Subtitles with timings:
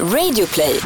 [0.00, 0.80] Radioplay.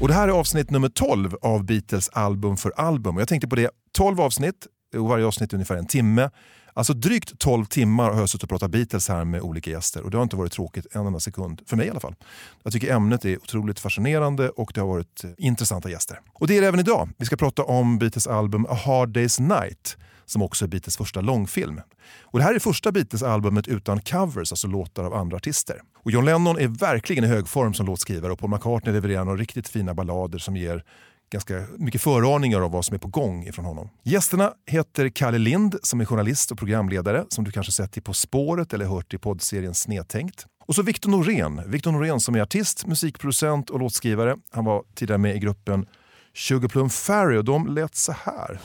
[0.00, 3.16] Och det här är avsnitt nummer 12 av Beatles album för album.
[3.16, 6.30] Och jag tänkte på det, 12 avsnitt, och varje avsnitt är ungefär en timme.
[6.74, 10.10] Alltså drygt 12 timmar har jag suttit och pratat Beatles här med olika gäster och
[10.10, 12.14] det har inte varit tråkigt en enda sekund, för mig i alla fall.
[12.62, 16.20] Jag tycker ämnet är otroligt fascinerande och det har varit intressanta gäster.
[16.32, 17.08] Och det är det även idag.
[17.18, 19.96] Vi ska prata om Beatles album A Hard Day's Night
[20.32, 21.80] som också är Beatles första långfilm.
[22.22, 25.82] Och det här är första Beatles-albumet utan covers, alltså låtar av andra artister.
[25.94, 29.38] Och John Lennon är verkligen i hög form som låtskrivare och Paul McCartney levererar några
[29.38, 30.84] riktigt fina ballader som ger
[31.32, 33.88] ganska mycket föraningar av vad som är på gång ifrån honom.
[34.02, 38.12] Gästerna heter Kalle Lind som är journalist och programledare som du kanske sett i På
[38.12, 40.46] spåret eller hört i poddserien Snedtänkt.
[40.66, 41.62] Och så Victor Norén.
[41.66, 44.36] Victor Norén som är artist, musikproducent och låtskrivare.
[44.50, 45.86] Han var tidigare med i gruppen
[46.34, 48.60] Sugarplum Fairy och de lät så här.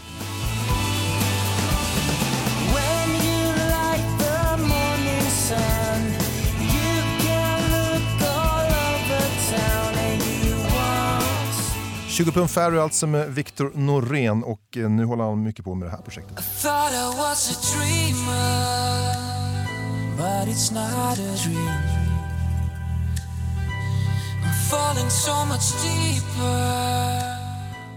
[12.17, 15.87] 20 pund Ferry alltså med Viktor Norén och eh, nu håller han mycket på med
[15.87, 16.39] det här projektet.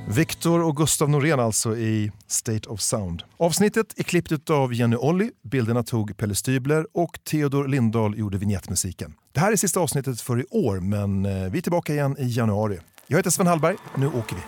[0.09, 3.23] Viktor och Gustav Norén alltså i State of Sound.
[3.37, 9.15] Avsnittet är klippt av Jenny Olli, bilderna tog Pelle Stybler och Theodor Lindahl gjorde vignettmusiken.
[9.33, 12.27] Det här är sista avsnittet för i år, men eh, vi är tillbaka igen i
[12.27, 12.79] januari.
[13.13, 14.43] Jag heter Sven Hallberg, nu åker vi.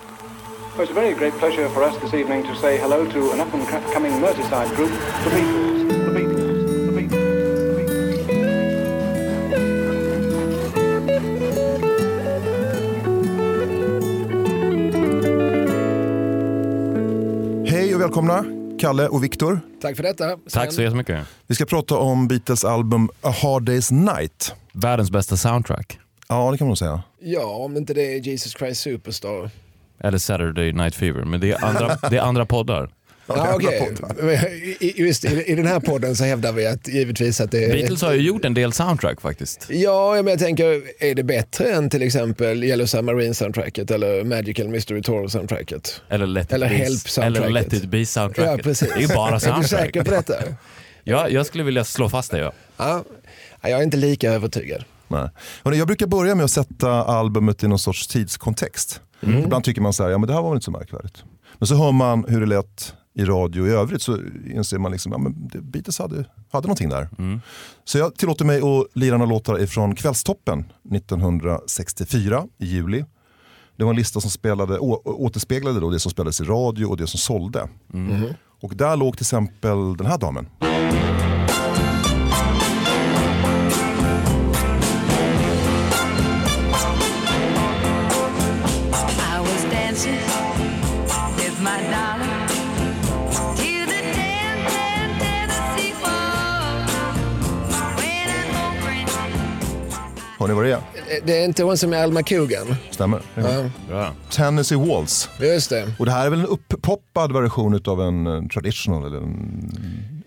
[0.76, 3.40] Well, it's a very great pleasure for us this evening to say hello to an
[3.40, 4.90] up and co- coming Merseyside group,
[5.24, 5.82] the Beatles.
[5.82, 7.12] The.
[17.70, 18.44] Hej och välkomna,
[18.78, 19.60] Kalle och Viktor.
[19.80, 20.36] Tack för detta.
[20.50, 21.26] Tack så jättemycket.
[21.46, 24.54] Vi ska prata om Beatles album A Hard Day's Night.
[24.72, 25.98] Världens bästa soundtrack.
[26.32, 27.02] Ja, det kan man nog säga.
[27.20, 29.50] Ja, om inte det är Jesus Christ Superstar.
[30.04, 31.24] Eller Saturday Night Fever.
[31.24, 32.90] Men det är andra, det är andra poddar.
[33.26, 33.60] Ja,
[34.80, 37.72] i- Just i, i den här podden så hävdar vi att givetvis att det är...
[37.72, 39.66] Beatles har ju gjort en del soundtrack faktiskt.
[39.70, 44.68] Ja, men jag tänker, är det bättre än till exempel Yellow Submarine soundtracket eller Magical
[44.68, 46.02] Mystery Tour soundtracket?
[46.08, 47.36] Eller Let It Eller Be, Help soundtracket.
[47.48, 48.52] Eller Let It Be soundtracket.
[48.58, 48.88] Ja, precis.
[48.88, 49.66] Det är ju bara Är du soundtrack.
[49.66, 50.34] säker på detta?
[51.04, 52.38] Ja, jag skulle vilja slå fast det.
[52.38, 52.52] Ja.
[52.76, 53.04] Ja.
[53.62, 54.84] Ja, Jag är inte lika övertygad.
[55.12, 55.28] Nej.
[55.64, 59.00] Hörrni, jag brukar börja med att sätta albumet i någon sorts tidskontext.
[59.44, 61.24] Ibland tycker man så här, ja men det här var väl inte så märkvärdigt.
[61.58, 64.18] Men så hör man hur det lät i radio i övrigt så
[64.54, 67.08] inser man liksom, ja men det- Beatles hade, hade någonting där.
[67.84, 70.64] Så jag tillåter mig att lira några låtar ifrån Kvällstoppen
[70.94, 73.04] 1964 i juli.
[73.76, 76.96] Det var en lista som spelade, å, återspeglade då det som spelades i radio och
[76.96, 77.68] det som sålde.
[78.62, 80.46] Och där låg till exempel den här damen.
[100.42, 100.76] Hör ni vad det är?
[100.76, 102.74] Eh, Det är inte hon som är Alma Coogan?
[102.90, 103.20] Stämmer?
[103.34, 104.12] Ja, Bra.
[104.30, 105.28] Tennessee Waltz.
[105.40, 105.92] just det.
[105.98, 109.72] Och det här är väl en upppoppad version av en eh, traditional eller en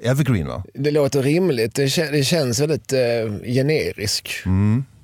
[0.03, 0.63] evergreen va?
[0.73, 1.75] Det låter rimligt.
[1.75, 2.99] Det, kä- det känns väldigt eh,
[3.53, 4.29] generisk.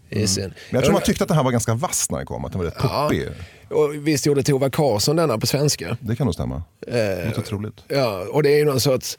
[0.09, 0.44] I sin.
[0.44, 2.51] Men jag tror man tyckte att den här var ganska vass när den kom, att
[2.51, 3.03] den var rätt Ja.
[3.03, 3.28] poppig.
[3.69, 5.97] Och visst gjorde Tova Karlsson denna på svenska?
[5.99, 6.63] Det kan nog stämma.
[6.88, 7.75] Det låter troligt.
[7.88, 9.17] Ja, och det är ju någon sorts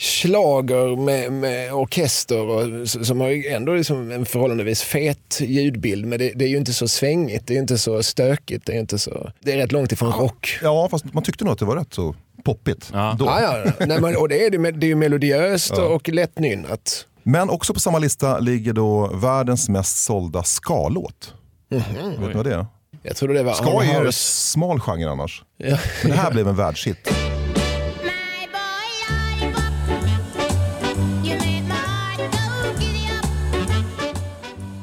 [0.00, 6.06] slager med, med orkester och, som har ju ändå liksom en förhållandevis fet ljudbild.
[6.06, 8.80] Men det, det är ju inte så svängigt, det är inte så stökigt, det är,
[8.80, 10.58] inte så, det är rätt långt ifrån rock.
[10.62, 12.90] Ja, fast man tyckte nog att det var rätt så poppigt.
[12.92, 13.16] Ja.
[13.18, 13.24] Då.
[13.24, 13.86] Ja, ja.
[13.86, 17.06] Nej, men, och det är, det, det är ju melodiöst och lättnynnat.
[17.22, 21.34] Men också på samma lista ligger då världens mest sålda ska-låt.
[21.70, 21.82] Mhm.
[22.20, 22.66] Vet ni vad det är?
[23.02, 25.42] Jag trodde det var Ska är ju en smal genre annars.
[25.56, 25.78] Ja.
[26.02, 27.12] Men det här blev en världshit.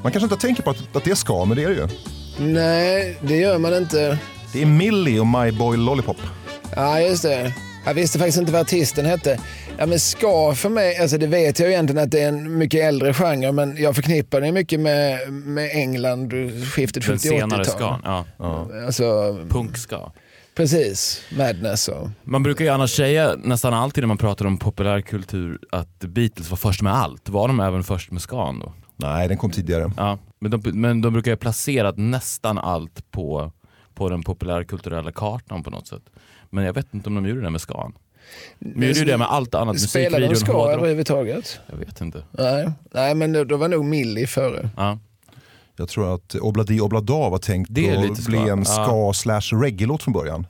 [0.07, 1.87] Man kanske inte tänker på att, att det är ska, men det är det ju.
[2.53, 4.19] Nej, det gör man inte.
[4.53, 6.17] Det är Millie och My Boy Lollipop.
[6.75, 7.53] Ja, just det.
[7.85, 9.39] Jag visste faktiskt inte vad artisten hette.
[9.77, 12.83] Ja, men ska för mig, alltså det vet jag egentligen att det är en mycket
[12.83, 16.31] äldre genre, men jag förknippar det mycket med, med England,
[16.73, 17.39] skiftet Den 70-80-tal.
[17.39, 18.01] senare skan.
[18.37, 18.67] Ja.
[18.85, 20.11] Alltså, Punk ska.
[20.55, 21.21] precis.
[21.37, 22.09] Madness och...
[22.23, 26.57] Man brukar ju annars säga nästan alltid när man pratar om populärkultur att Beatles var
[26.57, 27.29] först med allt.
[27.29, 28.73] Var de även först med skan då?
[28.97, 29.91] Nej, den kom tidigare.
[29.97, 30.17] Ja.
[30.39, 33.51] Men, de, men de brukar ju placera nästan allt på,
[33.93, 36.03] på den populärkulturella kartan på något sätt.
[36.49, 37.93] Men jag vet inte om de gjorde det med skan.
[38.59, 39.79] De gjorde ju det med allt annat.
[39.79, 41.59] Spelade de ska överhuvudtaget?
[41.67, 42.23] Jag vet inte.
[42.31, 44.69] Nej, Nej men då, var nog Millie före.
[44.77, 44.99] Ja.
[45.79, 48.65] Jag tror att Obladi Oblada var tänkt Det är att bli en Ja.
[48.65, 50.45] ska slash reggae-låt från början.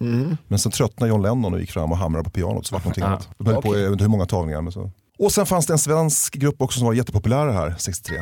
[0.48, 2.84] Men sen tröttnade John Lennon och gick fram och hamrade på pianot så var det
[2.86, 3.08] någonting Ja.
[3.10, 3.30] annat.
[3.38, 4.62] De höll på jag vet inte hur många tagningar.
[4.62, 4.92] Men så.
[5.20, 8.16] Och sen fanns det en svensk grupp också som var jättepopulär här 63.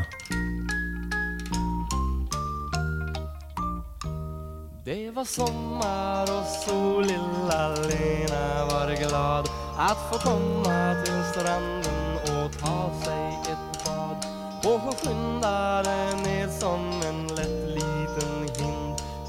[4.85, 12.59] Det var sommar och sol, lilla Lena var glad att få komma till stranden och
[12.59, 14.25] ta sig ett bad.
[14.65, 17.34] Och hon skyndade ner som en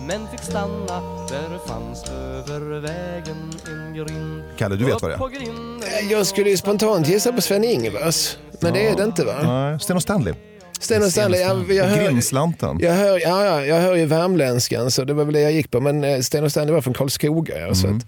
[0.06, 4.42] men fick stanna, där fanns över vägen en grind.
[4.56, 6.10] Kalle, du vet vad det är?
[6.10, 9.42] Jag skulle ju spontant gissa på Sven-Ingvars, men det är det inte va?
[9.42, 10.34] Nej, Sten och Stanley.
[10.80, 12.78] Sten och Stanley, jag, jag, hör, Grindslanten.
[12.80, 15.70] jag, hör, ja, ja, jag hör ju värmländskan så det var väl det jag gick
[15.70, 15.80] på.
[15.80, 17.60] Men eh, Sten och Stanley var från Karlskoga.
[17.60, 18.06] Ja, så att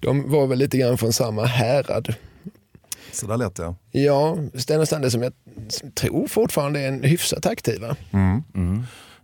[0.00, 2.14] de var väl lite grann från samma härad.
[3.12, 3.74] Så där lät det.
[3.90, 5.32] Ja, Sten och Stanley som jag
[5.94, 7.96] tror fortfarande är en hyfsat aktiva.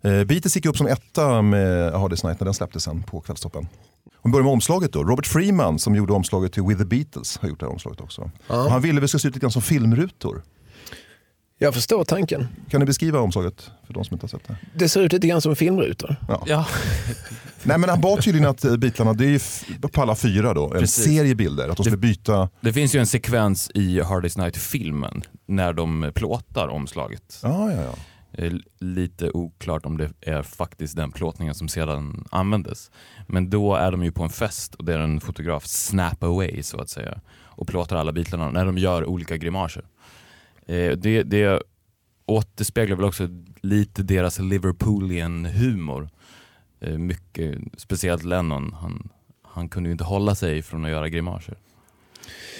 [0.04, 3.02] Eh, Beatles gick upp som etta med A Hard Day's Night när den släpptes sen
[3.02, 3.68] på Kvällstoppen.
[4.16, 5.04] Om vi börjar med omslaget då.
[5.04, 8.30] Robert Freeman som gjorde omslaget till With the Beatles har gjort det här omslaget också.
[8.46, 10.42] Och han ville att vi ska se ut lite grann som filmrutor.
[11.58, 12.48] Jag förstår tanken.
[12.70, 14.56] Kan ni beskriva omslaget för de som inte har sett det?
[14.74, 16.16] Det ser ut lite grann som filmrutor.
[16.46, 16.66] Ja,
[17.62, 19.38] Nej men han bad tydligen att eh, Beatlarna, det är ju
[19.92, 21.04] på alla fyra då, en Precis.
[21.04, 21.68] serie bilder.
[21.68, 26.12] Att de skulle byta, det finns ju en sekvens i Hard Day's Night-filmen när de
[26.14, 27.38] plåtar omslaget.
[27.42, 27.94] ja ja ja.
[28.34, 32.90] Eh, är Lite oklart om det är faktiskt den plåtningen som sedan användes.
[33.26, 36.62] Men då är de ju på en fest och det är en fotograf snap away
[36.62, 37.20] så att säga
[37.56, 39.84] och plåtar alla bitarna när de gör olika grimaser.
[40.66, 41.62] Eh, Det, det
[42.26, 43.28] återspeglar väl också
[43.60, 46.08] lite deras Liverpoolian humor.
[46.80, 49.08] Eh, Mycket, speciellt Lennon, han,
[49.42, 51.56] han kunde ju inte hålla sig från att göra grimaser.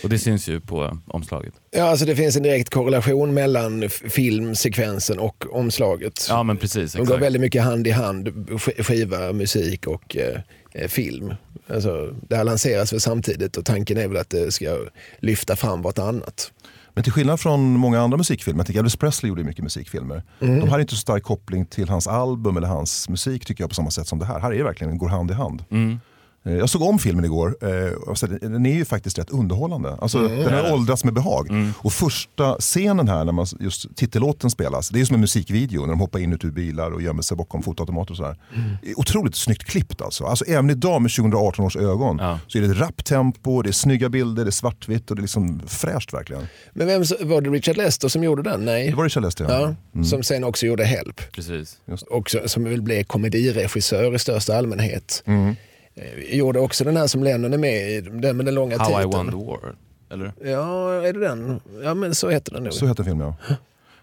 [0.03, 1.55] Och det syns ju på omslaget.
[1.71, 6.27] Ja, alltså det finns en direkt korrelation mellan filmsekvensen och omslaget.
[6.29, 7.23] Ja men precis, De går exakt.
[7.23, 10.41] väldigt mycket hand i hand, sk- skiva, musik och eh,
[10.73, 11.35] eh, film.
[11.69, 14.79] Alltså, det här lanseras väl samtidigt och tanken är väl att det ska
[15.19, 16.53] lyfta fram vartannat.
[16.95, 20.23] Men till skillnad från många andra musikfilmer, jag Elvis Presley gjorde mycket musikfilmer.
[20.39, 23.75] De hade inte så stark koppling till hans album eller hans musik tycker jag på
[23.75, 24.41] samma sätt som det här.
[24.41, 25.65] Här är det verkligen, går hand i hand.
[25.71, 26.01] Mm.
[26.47, 29.97] Eh, Jag såg om filmen igår eh, och den är ju faktiskt rätt underhållande.
[30.01, 31.49] Alltså, Den har åldrats med behag.
[31.79, 35.89] Och första scenen här när man just titellåten spelas, det är som en musikvideo när
[35.89, 38.37] de hoppar in och ut ur bilar och gömmer sig bakom fotoautomater och sådär.
[38.83, 40.25] Är Otroligt snyggt klippt alltså.
[40.25, 40.45] alltså.
[40.45, 42.39] Även idag med 2018 års ögon Ja.
[42.49, 45.21] så är det ett rappt tempo, det är snygga bilder, det är svartvitt och det
[45.21, 46.47] är liksom fräscht verkligen.
[46.73, 48.65] Men vem, var det Richard Lester som gjorde den?
[48.65, 48.91] Nej.
[48.91, 49.75] Det var Richard Lester ja.
[49.93, 51.33] Ja, Som sen också gjorde Help.
[51.33, 51.77] Precis.
[52.11, 55.23] Och så- som vill bli komediregissör i största allmänhet.
[55.27, 55.55] Mm.
[55.97, 59.01] Eh, Gjorde också den här som Lennon är med i, den med den långa How
[59.01, 59.31] I titeln.
[59.31, 59.75] won the war.
[60.11, 60.33] Eller?
[60.53, 61.61] Ja, är det den?
[61.83, 62.73] Ja, men så heter den nog.
[62.73, 63.57] Så heter filmen ja.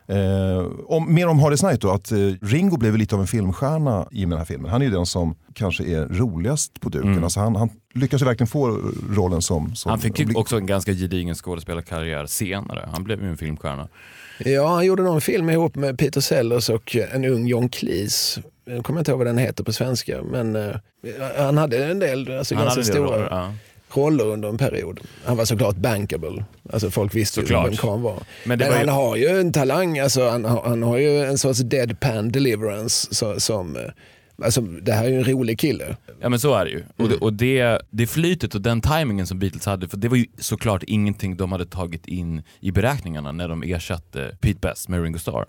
[0.07, 3.27] Eh, om, mer om Hard Day's Night då, att eh, Ringo blev lite av en
[3.27, 4.71] filmstjärna i den här filmen.
[4.71, 7.11] Han är ju den som kanske är roligast på duken.
[7.11, 7.23] Mm.
[7.23, 8.79] Alltså han, han lyckas ju verkligen få
[9.09, 9.75] rollen som...
[9.75, 12.89] som Han fick ju också en ganska gedigen skådespelarkarriär senare.
[12.93, 13.87] Han blev ju en filmstjärna.
[14.39, 18.39] Ja, han gjorde någon film ihop med Peter Sellers och en ung John Cleese.
[18.65, 20.75] Jag kommer inte ihåg vad den heter på svenska, men eh,
[21.37, 23.53] han hade en del alltså, Han ganska stora roller, ja.
[23.95, 24.99] roller under en period.
[25.25, 26.45] Han var såklart bankable.
[26.73, 27.65] Alltså folk visste Såklart.
[27.65, 28.23] ju vem Khan var.
[28.45, 31.23] Men, Men var han ju- har ju en talang, alltså, han, har- han har ju
[31.23, 33.81] en sorts deadpan deliverance så, som eh,
[34.43, 35.95] Alltså, det här är ju en rolig kille.
[36.21, 36.83] Ja men så är det ju.
[36.97, 40.17] Och, det, och det, det flytet och den timingen som Beatles hade, för det var
[40.17, 45.03] ju såklart ingenting de hade tagit in i beräkningarna när de ersatte Pete Best med
[45.03, 45.45] Ringo Starr.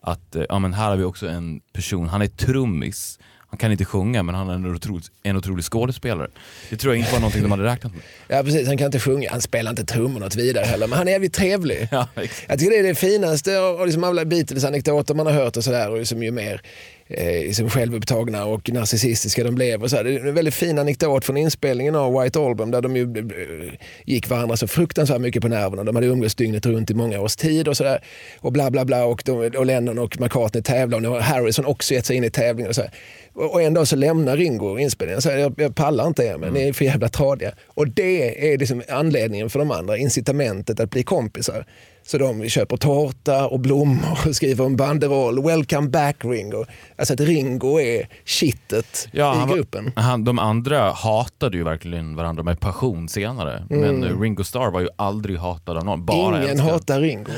[0.00, 3.18] Att eh, ja, men här har vi också en person, han är trummis,
[3.50, 6.28] han kan inte sjunga men han är en otrolig, en otrolig skådespelare.
[6.70, 8.02] Det tror jag inte var någonting de hade räknat med.
[8.28, 11.08] Ja precis, han kan inte sjunga, han spelar inte trummor något vidare heller, men han
[11.08, 11.88] är jävligt trevlig.
[11.90, 12.08] Ja.
[12.48, 15.90] Jag tycker det är det finaste av liksom alla Beatles-anekdoter man har hört och sådär.
[15.90, 16.62] Och liksom ju mer
[17.10, 19.82] eh, självupptagna och narcissistiska de blev.
[19.82, 20.04] Och så här.
[20.04, 23.72] Det är en väldigt fin anekdot från inspelningen av White Album där de ju eh,
[24.04, 25.84] gick varandra så fruktansvärt mycket på nerverna.
[25.84, 28.04] De hade umgåtts dygnet runt i många års tid och sådär.
[28.40, 29.04] Och bla bla bla.
[29.04, 32.24] Och, de, och Lennon och McCartney tävlar och nu har Harrison också gett sig in
[32.24, 32.68] i tävlingen.
[32.68, 32.90] Och, så här.
[33.32, 35.22] och, och en dag så lämnar Ringo inspelningen.
[35.22, 37.52] Så här, jag, jag pallar inte er, men ni är för jävla tradiga.
[37.66, 41.66] Och det är liksom anledningen för de andra, incitamentet att bli kompisar.
[42.10, 45.44] Så de köper tårta och blommor och skriver en banderoll.
[45.44, 46.64] Welcome back Ringo.
[46.98, 49.92] Alltså att Ringo är kittet Ja, i gruppen.
[49.96, 53.66] Han, de andra hatade ju verkligen varandra med passion senare.
[53.70, 56.70] Men eh, Ringo Starr var ju aldrig hatad av någon, bara Ingen älskad.
[56.70, 57.32] hatar Ringo.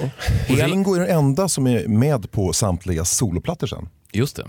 [0.48, 3.88] Ringo är den enda som är med på samtliga soloplattor sen.
[4.12, 4.46] Just det.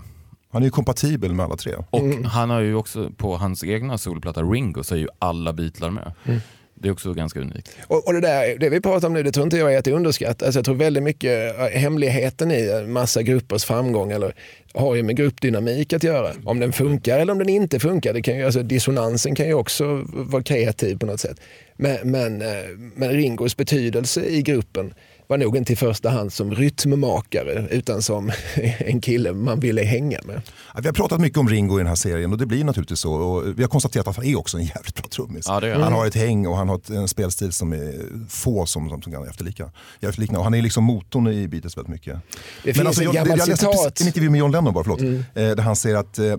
[0.52, 1.72] Han är ju kompatibel med alla tre.
[1.90, 2.24] Och Mm.
[2.24, 6.12] han har ju också på hans egna solplatta Ringo så är ju alla Beatlar med.
[6.24, 6.40] Mm.
[6.84, 7.76] Det är också ganska unikt.
[7.86, 9.86] Och, och det, där, det vi pratar om nu, det tror inte jag är att
[9.86, 10.44] underskatta.
[10.44, 14.34] Alltså jag tror väldigt mycket eh, hemligheten i massa gruppers framgång eller,
[14.74, 16.32] har ju med gruppdynamik att göra.
[16.44, 18.12] Om den funkar eller om den inte funkar.
[18.12, 21.40] Det kan ju, alltså, dissonansen kan ju också vara kreativ på något sätt.
[21.76, 22.48] Men, men, eh,
[22.94, 24.94] men Ringos betydelse i gruppen
[25.26, 28.30] var nog inte i första hand som rytmmakare utan som
[28.78, 30.42] en kille man ville hänga med.
[30.74, 32.98] Ja, Vi har pratat mycket om Ringo i den här serien och det blir naturligtvis
[33.00, 33.12] så.
[33.14, 35.44] Och vi har konstaterat att han är också en jävligt bra trummis.
[35.48, 35.82] Ja, han.
[35.82, 37.94] han har ett häng och han har ett- en spelstil som är
[38.28, 39.70] få som, som, som kan efterlika.
[40.00, 40.38] efterlikna.
[40.38, 42.16] Och han är liksom motorn i Beatles väldigt mycket.
[42.64, 43.74] Det finns ett jag, gammalt jag läste citat.
[43.74, 43.84] Mm.
[43.90, 46.36] precis en intervju med John Lennon bara, förlåt, eh, där han säger att eh,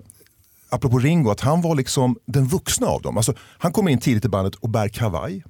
[0.68, 3.16] apropå Ringo, att han var liksom den vuxna av dem.
[3.16, 5.44] Alltså, han kommer in tidigt i bandet och bär kavaj,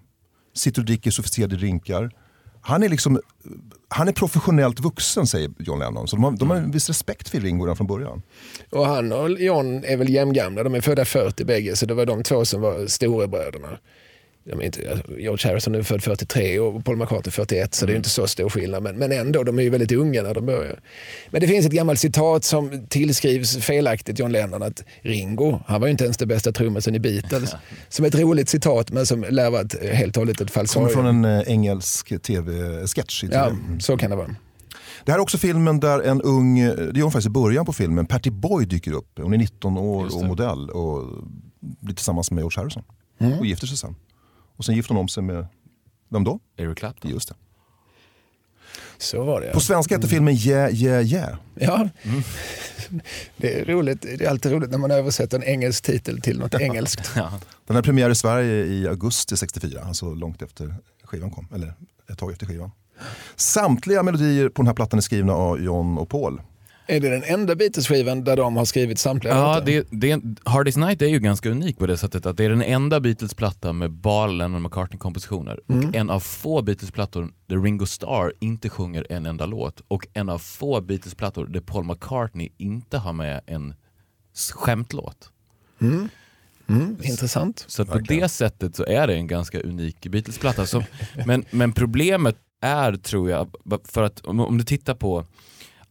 [0.55, 2.11] sitter och dricker sofistikerade drinkar.
[2.66, 3.20] Han är, liksom,
[3.88, 6.08] han är professionellt vuxen säger John Lennon.
[6.08, 8.23] Så de har, de har en viss respekt för Ringo från början.
[8.70, 12.06] Och han och John är väl jämngamla, de är födda 40 bägge, så det var
[12.06, 13.78] de två som var storebröderna.
[14.52, 17.92] Är inte, alltså, George Harrison är född 43 och Paul McCartney 41 så det är
[17.92, 18.82] ju inte så stor skillnad.
[18.82, 20.80] Men, men ändå, de är ju väldigt unga när de börjar.
[21.30, 25.88] Men det finns ett gammalt citat som tillskrivs felaktigt John Lennon att Ringo, han var
[25.88, 27.54] ju inte ens det bästa trummisen i Beatles.
[27.88, 30.92] Som ett roligt citat men som lär vara ett, helt och hållet ett Kommer falsarium.
[30.92, 33.20] från en eh, engelsk tv-sketch.
[33.20, 33.34] TV.
[33.34, 34.36] Ja, så kan det vara.
[35.04, 37.72] Det här är också filmen där en ung, det är hon faktiskt i början på
[37.72, 39.18] filmen, Patty Boy dyker upp.
[39.18, 41.04] Hon är 19 år och modell och
[41.60, 42.82] blir tillsammans med George Harrison.
[43.18, 43.38] Mm.
[43.38, 43.94] Och gifter sig sen.
[44.56, 45.46] Och sen gifter hon om sig med,
[46.08, 46.40] vem då?
[46.56, 47.10] Eric Clapton.
[47.10, 47.34] Just det.
[48.98, 49.60] Så var det På ja.
[49.60, 51.36] svenska heter filmen Yeah Yeah Yeah.
[51.54, 51.88] ja.
[53.36, 54.02] Det är roligt.
[54.02, 57.14] Det är alltid roligt när man översätter en engelsk titel till något engelskt.
[57.66, 61.48] Den har premiär i Sverige i augusti 64, alltså långt efter skivan kom.
[61.54, 61.75] Eller
[62.10, 62.70] ett tag efter skivan.
[63.36, 66.40] Samtliga melodier på den här plattan är skrivna av John och Paul.
[66.88, 69.66] Är det den enda Beatles-skivan där de har skrivit samtliga Ja, låtar?
[69.66, 72.50] det, det, Hard Day's Night är ju ganska unik på det sättet att det är
[72.50, 75.61] den enda Beatles-platta med bara Lennon McCartney-kompositioner.
[75.66, 79.83] Och en av få Beatles-plattor där Ringo Starr inte sjunger en enda låt.
[79.88, 83.75] Och en av få Beatles-plattor där Paul McCartney inte har med en
[84.55, 85.31] skämtlåt.
[85.81, 86.09] Mm,
[87.02, 87.64] intressant.
[87.69, 90.85] Så på det sättet så är det en ganska unik Beatles-platta.
[91.26, 93.50] Men, men problemet är, tror jag,
[93.85, 95.25] för att om, om du tittar på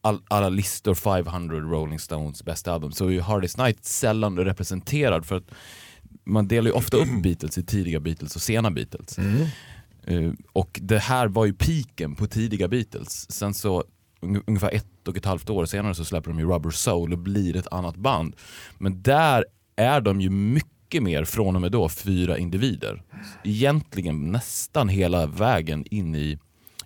[0.06, 4.40] all, alla listor, 500 Rolling Stones bästa album, så är ju Hard Day's Night sällan
[4.40, 5.52] representerad för att
[6.24, 9.18] man delar ju ofta upp Beatles i tidiga Beatles och sena Beatles.
[10.08, 13.32] Eh, och det här var ju piken på tidiga Beatles.
[13.32, 13.84] Sen så
[14.22, 17.20] un- ungefär ett och ett halvt år senare så släpper de ju Rubber Soul och
[17.20, 18.36] blir ett annat band.
[18.78, 19.46] Men där
[19.76, 23.04] är de ju mycket mer från och med då fyra individer.
[23.44, 26.40] Egentligen nästan hela vägen in i,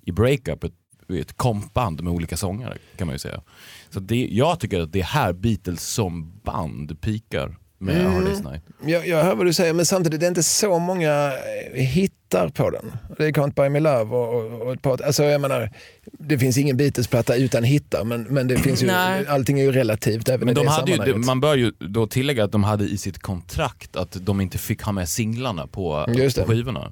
[0.06, 0.66] i breakup,
[1.10, 3.42] ett, kompband med olika sångare kan man ju säga.
[3.90, 8.52] Så det, jag tycker att det är här Beatles som band pikar med Hard Day's
[8.52, 8.64] Night.
[8.86, 11.32] Jag, jag hör vad du säger, men samtidigt det är inte så många
[11.74, 12.92] eh, hittar på den.
[13.18, 15.02] Det är Can't Buy Me Love och, och, och ett par...
[15.04, 15.72] Alltså jag menar,
[16.06, 19.28] det finns ingen Beatles-platta utan hittar, men, men det finns ju, Nej.
[19.28, 22.52] allting är ju relativt även Men de hade ju, man bör ju då tillägga att
[22.52, 26.92] de hade i sitt kontrakt att de inte fick ha med singlarna på, på skivorna.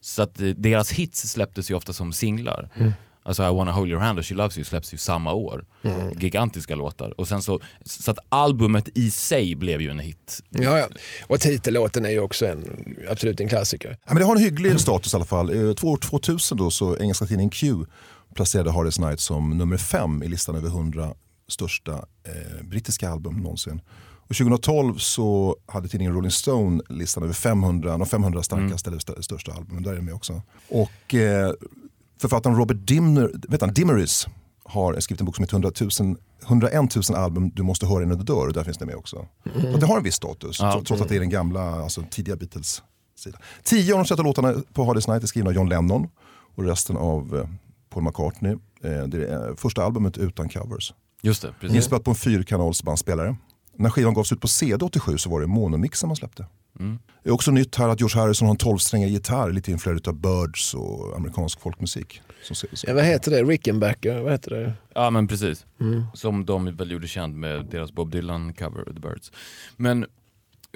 [0.00, 2.68] Så att eh, deras hits släpptes ju ofta som singlar.
[2.76, 2.92] Mm.
[3.30, 5.64] Alltså I wanna hold your hand och She loves you släpps ju samma år.
[5.82, 6.18] Mm.
[6.20, 7.20] Gigantiska låtar.
[7.20, 10.42] Och sen så, så att albumet i sig blev ju en hit.
[10.50, 10.86] Ja, ja.
[11.26, 13.88] Och titellåten är ju också en, absolut en klassiker.
[13.90, 15.68] Ja, men det har en hygglig status i alla fall.
[15.68, 17.84] Eh, Två år 2000 då, så engelska tidningen Q
[18.34, 21.14] placerade Hard Day's Night som nummer fem i listan över 100
[21.48, 21.92] största
[22.24, 23.80] eh, brittiska album någonsin.
[24.28, 29.22] Och 2012 så hade tidningen Rolling Stone listan över 500, de 500 starkaste eller st-
[29.22, 29.82] största albumen.
[29.82, 30.42] Där är det med också.
[30.68, 31.52] Och eh,
[32.20, 34.26] författaren Robert Dimmer, vet han, Dimmeris
[34.64, 38.18] har skrivit en bok som heter 100 000, 101 000 album du måste höra innan
[38.18, 39.26] du dör och där finns det med också.
[39.72, 42.36] Så det har en viss status tro- trots att det är den gamla, alltså tidiga
[42.36, 42.82] Beatles
[43.18, 43.38] sida.
[43.64, 46.08] Tio av de 30 låtarna på Hard Day's Night är skrivna av John Lennon
[46.56, 47.48] och resten av eh,
[47.90, 48.52] Paul McCartney.
[48.84, 50.94] Eh, Det är eh, första albumet utan covers.
[51.22, 51.76] Just det, precis.
[51.76, 53.36] Inspelat på en fyrkanals bandspelare.
[53.76, 56.46] När skivan gavs ut på CD 87 så var det monomixen man släppte.
[56.78, 56.98] Mm.
[57.22, 60.14] Det är också nytt här att George Harrison har en 12-strängad gitarr, lite influerad av
[60.14, 62.22] Birds och amerikansk folkmusik.
[62.42, 62.86] Som ser, så.
[62.88, 63.42] Ja, vad heter det?
[63.42, 64.20] Rickenbacker?
[64.20, 64.72] Vad heter det?
[64.94, 65.66] Ja men precis.
[65.80, 66.04] Mm.
[66.14, 69.32] Som de väl gjorde känd med deras Bob Dylan cover, The Birds.
[69.76, 70.06] Men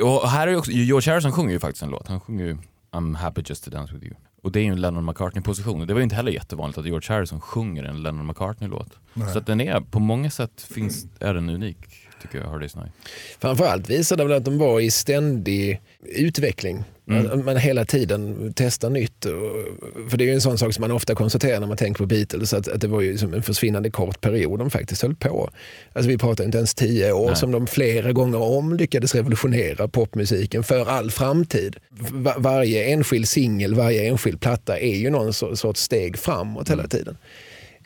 [0.02, 2.08] och här är också, George Harrison sjunger ju faktiskt en låt.
[2.08, 2.56] Han sjunger ju
[2.92, 4.14] I'm happy just to dance with you.
[4.42, 5.86] Och det är ju en Lennon McCartney-position.
[5.86, 8.98] Det var ju inte heller jättevanligt att George Harrison sjunger en Lennon McCartney-låt.
[9.32, 12.76] Så att den är, på många sätt finns, är den unik, tycker jag, Hard Day's
[12.80, 12.92] Night.
[13.40, 18.90] Framförallt visar det väl att de var i ständig utveckling Att Man hela tiden testar
[18.90, 19.24] nytt.
[19.24, 21.98] Och, för det är ju en sån sak som man ofta konstaterar när man tänker
[21.98, 25.14] på Beatles, att, att det var ju som en försvinnande kort period de faktiskt höll
[25.14, 25.50] på.
[25.92, 27.36] Alltså vi pratar inte ens tio år Nej.
[27.36, 31.76] som de flera gånger om lyckades revolutionera popmusiken för all framtid.
[32.12, 36.88] Va- varje enskild singel, varje enskild platta är ju någon so- sorts steg framåt hela
[36.88, 37.16] tiden.
[37.16, 37.18] Eh,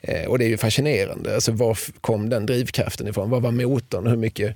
[0.01, 1.35] Eh, och det är ju fascinerande.
[1.35, 3.29] Alltså, var kom den drivkraften ifrån?
[3.29, 4.07] Vad var motorn?
[4.07, 4.55] Hur mycket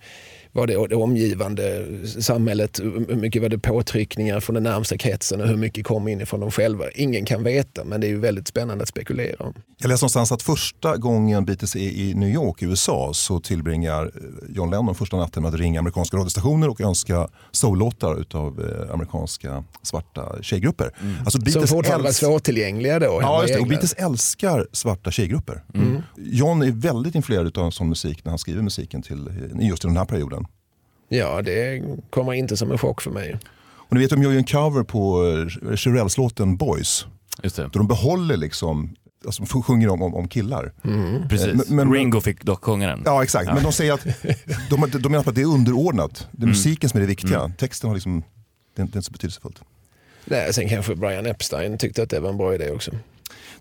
[0.56, 1.86] var det det omgivande
[2.22, 2.80] samhället?
[2.80, 6.52] Hur mycket var det påtryckningar från den närmsta kretsen och hur mycket kom inifrån dem
[6.52, 6.86] själva?
[6.96, 9.54] Ingen kan veta, men det är ju väldigt spännande att spekulera om.
[9.78, 14.04] Jag läste någonstans att första gången Beatles är i New York i USA så tillbringar
[14.06, 18.94] eh, John Lennon första natten med att ringa amerikanska radiostationer och önska soul-låtar utav eh,
[18.94, 20.92] amerikanska svarta tjejgrupper.
[21.20, 23.20] Alltså Som Beatles fortfarande var älsk- svårtillgängliga då.
[23.22, 23.60] Ja, just det.
[23.60, 23.68] Och.
[23.68, 25.64] Beatles älskar svarta tjejgrupper.
[26.18, 29.88] John är väldigt influerad av sån musik när han skriver musiken till eh, just i
[29.88, 30.43] den här perioden.
[31.18, 33.40] Ja, det kommer inte som en chock för mig.
[33.66, 35.26] Och ni vet, de gör ju en cover på
[35.70, 37.06] eh, Shirelles låten Boys.
[37.44, 37.62] Just det.
[37.62, 40.74] Där de behåller liksom, alltså de sjunger om, om, om killar.
[41.30, 41.48] Precis.
[41.48, 43.02] Eh, men- men- Ringo fick dock sjunga den.
[43.06, 44.04] Ja exakt, men de säger att
[44.70, 46.28] de, de menar på att det är underordnat.
[46.32, 47.40] Det är musiken som är det viktiga.
[47.40, 47.54] Mm.
[47.54, 48.26] Texten har liksom, det är,
[48.76, 49.62] det är inte så betydelsefullt.
[50.26, 52.92] Nej, sen kanske Brian Epstein tyckte att det var en bra idé också.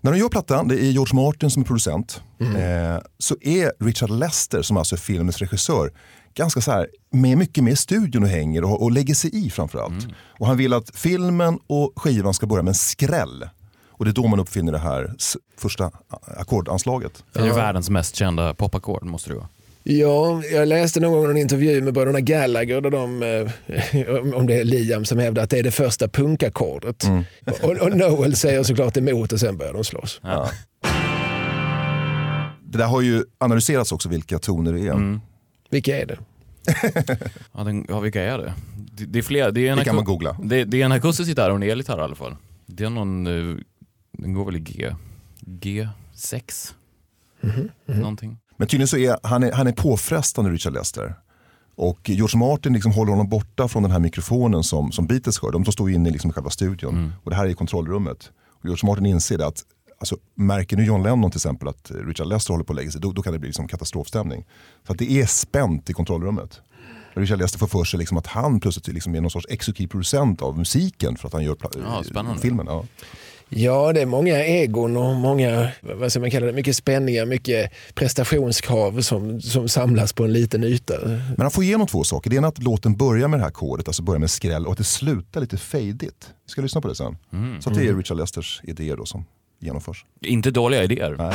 [0.01, 4.09] När de gör plattan, det är George Martin som är producent, eh, så är Richard
[4.09, 5.91] Lester som alltså är filmens regissör
[6.35, 9.49] ganska så här, med mycket mer i studion och hänger och, och lägger sig i
[9.49, 10.07] framförallt.
[10.39, 13.49] Och han vill att filmen och skivan ska börja med en skräll.
[13.89, 15.13] Och det är då man uppfinner det här
[15.57, 15.91] första
[16.37, 17.23] ackordanslaget.
[17.33, 19.47] Det är ju världens mest kända popackord måste det vara.
[19.85, 24.47] Ja, jag läste någon gång en intervju med bröderna Gallagher där de, eh, om- om
[24.47, 27.03] det är Liam som hävdar att det är det första punkackordet.
[27.63, 30.19] Och, och Noel säger såklart emot och sen börjar de slåss.
[32.63, 35.19] Det där har ju analyserats också vilka toner det är.
[35.73, 36.19] Vilka är det?
[37.53, 38.53] Ja, den, ja vilka är det?
[38.91, 39.51] Det, det är flera.
[39.51, 40.37] Det är en, Det kan man googla.
[40.43, 42.35] Det, det är en akustisk gitarr och en elgitarr i alla fall.
[42.65, 43.55] Det är någon, eh,
[44.11, 44.95] den går väl i G,
[45.41, 46.73] G6?
[47.85, 48.37] Någonting.
[48.57, 51.15] Men tydligen så är han, är han är påfrestande Richard Lester.
[51.75, 55.51] Och George Martin liksom håller honom borta från den här mikrofonen som, som Beatles hör.
[55.51, 58.31] De står inne liksom i själva studion och det här är i kontrollrummet.
[58.47, 59.63] Och George Martin inser det att
[59.97, 63.01] alltså, märker nu John Lennon till exempel att Richard Lester håller på att lägga sig,
[63.01, 64.45] då, då kan det bli liksom katastrofstämning.
[64.87, 66.61] Så att det är spänt i kontrollrummet.
[67.13, 70.41] Richard Lester får för sig liksom att han plötsligt liksom är någon sorts exekutiv producent
[70.41, 72.65] av musiken för att han gör Ja, filmen.
[72.69, 72.85] Ja.
[73.55, 77.71] Ja, det är många egon och många, vad ska man kalla det, mycket spänningar, mycket
[77.93, 80.93] prestationskrav som, som samlas på en liten yta.
[81.05, 82.29] Men han får igenom två saker.
[82.29, 84.71] Det ena är att låten börjar med det här kodet, alltså börjar med skräll och
[84.71, 86.33] att det slutar lite fejdigt.
[86.45, 87.17] Vi ska lyssna på det sen.
[87.59, 89.25] Så att det är Richard Lesters idéer då som
[89.63, 90.05] genomförs.
[90.21, 91.15] Inte dåliga idéer.
[91.17, 91.33] Nej.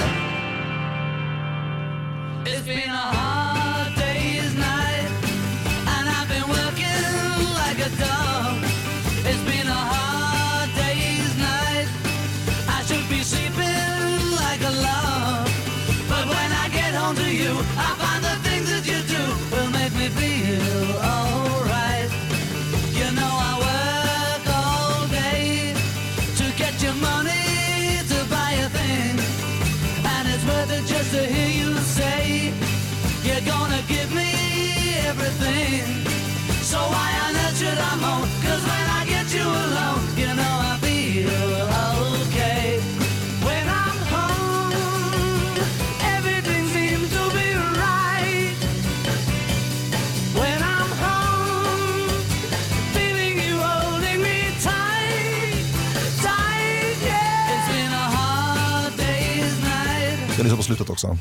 [60.69, 61.07] Slutet också.
[61.07, 61.17] You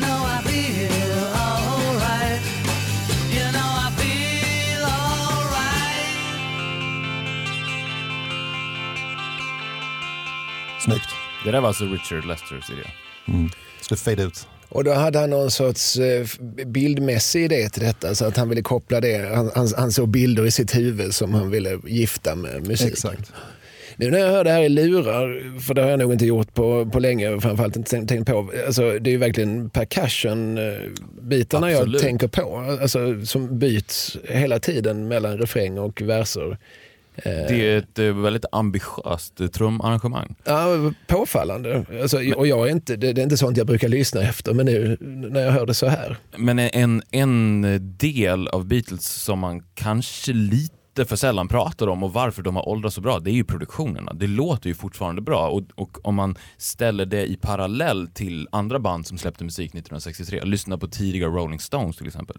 [0.00, 0.90] know I feel
[1.34, 2.42] alright.
[3.34, 4.08] You know alright.
[10.84, 11.08] Snyggt.
[11.44, 12.90] Det där var alltså Richard Lesters idé.
[13.80, 14.46] Ska fade ut.
[14.68, 16.26] Och då hade han någon sorts eh,
[16.66, 19.34] bildmässig idé till detta, så att han ville koppla det.
[19.34, 22.92] Han, han, han såg bilder i sitt huvud som han ville gifta med musiken.
[22.92, 23.32] Exakt.
[24.00, 26.54] Nu när jag hör det här i lurar, för det har jag nog inte gjort
[26.54, 28.50] på, på länge, framförallt inte tänkt- på.
[28.66, 32.02] Alltså, det är ju verkligen percussion-bitarna jag Absolut.
[32.02, 32.76] tänker på.
[32.82, 36.58] Alltså, som byts hela tiden mellan refräng och verser.
[37.16, 40.34] Eh, Det är ett eh, väldigt ambitiöst eh, trumarrangemang.
[40.44, 41.84] Ja, påfallande.
[42.02, 44.66] Alltså, och jag är inte, det, det är inte sånt jag brukar lyssna efter, men
[44.66, 46.16] nu när jag hör det så här.
[46.36, 47.62] Men en, en
[47.98, 52.56] del av Beatles som man kanske lite lite för sällan pratar om och varför de
[52.56, 54.12] har åldrats så bra, det är ju produktionerna.
[54.12, 58.78] Det låter ju fortfarande bra och, och om man ställer det i parallell till andra
[58.78, 62.36] band som släppte musik 1963, lyssna på tidiga Rolling Stones till exempel.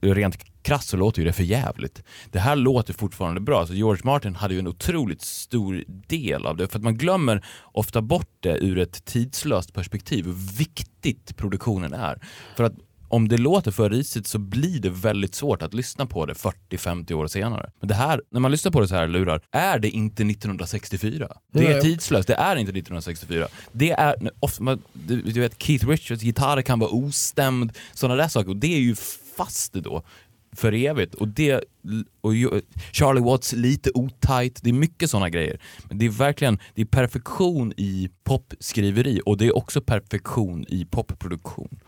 [0.00, 2.02] Rent krasst så låter ju det för jävligt.
[2.30, 6.56] Det här låter fortfarande bra, så George Martin hade ju en otroligt stor del av
[6.56, 11.92] det, för att man glömmer ofta bort det ur ett tidslöst perspektiv, hur viktigt produktionen
[11.92, 12.18] är.
[12.56, 12.74] För att
[13.10, 17.12] om det låter för risigt så blir det väldigt svårt att lyssna på det 40-50
[17.12, 17.70] år senare.
[17.80, 21.28] Men det här, när man lyssnar på det så här lurar, är det inte 1964?
[21.52, 23.48] Det är tidslöst, det är inte 1964.
[23.72, 28.50] Det är, ofta, du, du vet Keith Richards gitarr kan vara ostämd, sådana där saker.
[28.50, 28.94] Och det är ju
[29.36, 30.02] fast då
[30.56, 31.14] för evigt.
[31.14, 31.64] Och det,
[32.20, 32.32] och
[32.92, 35.60] Charlie Watts lite otajt, det är mycket sådana grejer.
[35.88, 40.84] Men det är verkligen det är perfektion i popskriveri och det är också perfektion i
[40.84, 41.80] popproduktion.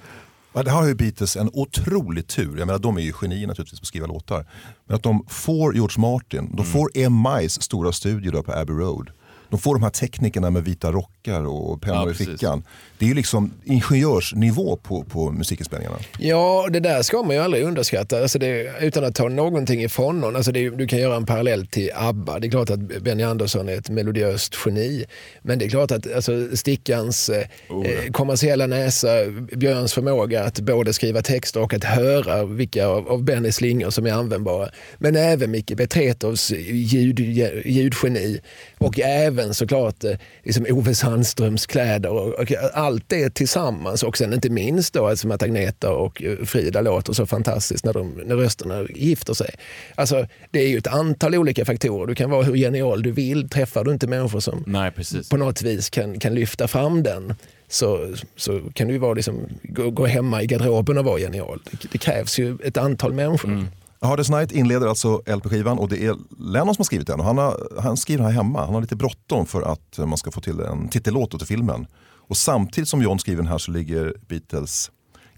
[0.52, 2.58] Det här har ju Beatles en otrolig tur.
[2.58, 4.46] Jag menar, de är ju genier naturligtvis på att skriva låtar.
[4.86, 9.10] Men att de får George Martin, de får EMIs stora studio på Abbey Road.
[9.48, 12.62] De får de här teknikerna med vita rockar och pennor Ja, i fickan.
[12.98, 15.96] Det är ju liksom ingenjörsnivå på, på musikinspelningarna.
[16.18, 18.22] Ja, det där ska man ju aldrig underskatta.
[18.22, 20.36] Alltså det, utan att ta någonting ifrån någon.
[20.36, 22.38] Alltså det, du kan göra en parallell till ABBA.
[22.38, 25.04] Det är klart att Benny Andersson är ett melodiöst geni.
[25.42, 27.46] Men det är klart att alltså, Stickans eh,
[27.84, 29.08] eh, kommersiella näsa,
[29.56, 34.06] Björns förmåga att både skriva texter och att höra vilka av, av Bennys slingor som
[34.06, 34.68] är användbara.
[34.98, 37.20] Men även Micke Petretovs ljud,
[37.64, 38.40] ljudgeni.
[38.78, 42.10] Och även såklart eh, liksom Ove Sandströms kläder.
[42.10, 44.02] Och, och allt det tillsammans.
[44.02, 47.92] Och sen inte minst då alltså att Agneta och eh, Frida låter så fantastiskt när,
[47.92, 49.54] de, när rösterna gifter sig.
[49.94, 52.06] Alltså, det är ju ett antal olika faktorer.
[52.06, 53.48] Du kan vara hur genial du vill.
[53.48, 54.92] Träffar du inte människor som Nej,
[55.30, 57.34] på något vis kan, kan lyfta fram den
[57.68, 61.60] så, så kan du vara liksom, gå, gå hemma i garderoben och vara genial.
[61.70, 63.48] Det, det krävs ju ett antal människor.
[63.50, 63.66] Hard
[64.02, 67.20] Day's Night inleder alltså LP-skivan och det är Lennon som har skrivit den.
[67.20, 68.64] Och han, har, han skriver här hemma.
[68.64, 71.86] Han har lite bråttom för att man ska få till en titellåt till filmen.
[72.28, 74.90] Och samtidigt som John skriver den här så ligger Beatles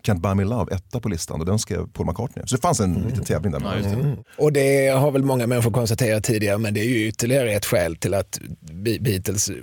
[0.02, 2.46] Can't Buy Me Love etta på listan och den skrev Paul McCartney.
[2.46, 3.60] Så det fanns en liten tävling där.
[3.60, 4.16] Ja, det.
[4.38, 7.96] Och det har väl många människor konstaterat tidigare men det är ju ytterligare ett skäl
[7.96, 9.54] till att Be- Beatles eh,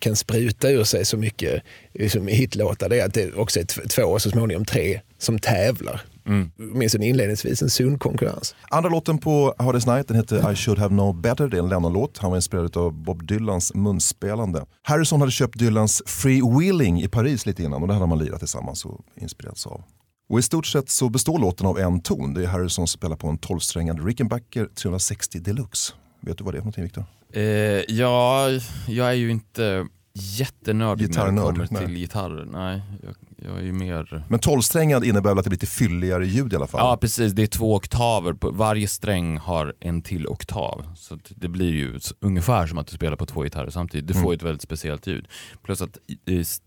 [0.00, 1.62] kan spruta ur sig så mycket
[1.94, 2.88] eh, som hitlåtar.
[2.88, 6.00] Det är att det också är två och så småningom tre som tävlar.
[6.28, 6.50] Mm.
[6.58, 8.54] Åtminstone inledningsvis en sund konkurrens.
[8.70, 11.48] Andra låten på Hard Day's Night den heter I should have known better.
[11.48, 12.18] Det är en Lennon-låt.
[12.18, 14.64] Han var inspirerad av Bob Dylans munspelande.
[14.82, 18.38] Harrison hade köpt Dylans Free Wheeling i Paris lite innan och det hade man lirat
[18.38, 19.82] tillsammans och inspirerats av.
[20.28, 22.34] Och I stort sett så består låten av en ton.
[22.34, 25.92] Det är Harrison som spelar på en 12-strängad Rickenbacker 360 Deluxe.
[26.20, 27.04] Vet du vad det är för någonting Viktor?
[27.32, 27.42] Eh,
[27.88, 28.48] ja,
[28.88, 31.86] jag är ju inte jättenördig när det kommer nej.
[31.86, 32.44] till gitarrer.
[32.44, 34.24] Nej, jag, jag är ju mer...
[34.28, 36.80] Men 12-strängad innebär väl att det blir lite fylligare ljud i alla fall?
[36.80, 38.52] Ja precis, det är två oktaver.
[38.52, 40.84] Varje sträng har en till oktav.
[40.96, 44.08] Så det blir ju ungefär som att du spelar på två gitarrer samtidigt.
[44.08, 45.28] Du får ju ett väldigt speciellt ljud.
[45.62, 45.98] Plus att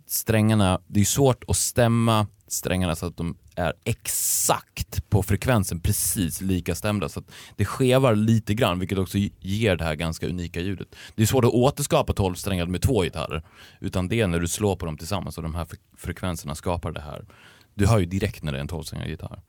[0.08, 6.42] strängarna, det är svårt att stämma strängarna så att de är exakt på frekvensen precis
[6.42, 7.10] lika stämda.
[7.10, 10.88] Så att det skevar lite grann vilket också ger det här ganska unika ljudet.
[11.16, 13.44] Det är svårt att återskapa 12 strängar med två gitarrer.
[13.80, 15.66] Utan det är när du slår på dem tillsammans och de här
[16.02, 17.26] frekvenserna skapar det här.
[17.74, 19.42] Du hör ju direkt när det är en 12 gitarr.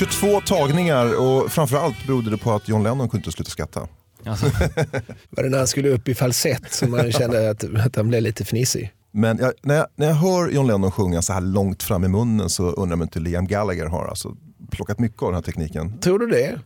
[0.00, 3.88] 22 tagningar och framförallt berodde det på att John Lennon kunde inte sluta skratta.
[4.24, 4.46] Alltså,
[5.30, 8.22] Var det när han skulle upp i falsett som man kände att, att han blev
[8.22, 8.92] lite fnissig?
[9.12, 12.08] Men jag, när, jag, när jag hör John Lennon sjunga så här långt fram i
[12.08, 14.36] munnen så undrar jag om inte Liam Gallagher har alltså
[14.70, 15.98] plockat mycket av den här tekniken.
[15.98, 16.60] Tror du det?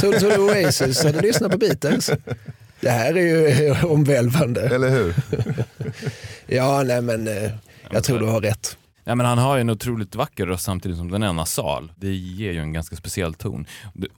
[0.00, 2.10] Tror, tror du Oasis hade lyssnat på Beatles?
[2.80, 4.74] Det här är ju omvälvande.
[4.74, 5.14] Eller hur?
[6.46, 7.50] Ja, nej men eh,
[7.90, 8.76] jag tror du har rätt.
[9.10, 11.92] Ja, men han har ju en otroligt vacker röst samtidigt som den är nasal.
[11.96, 13.66] Det ger ju en ganska speciell ton.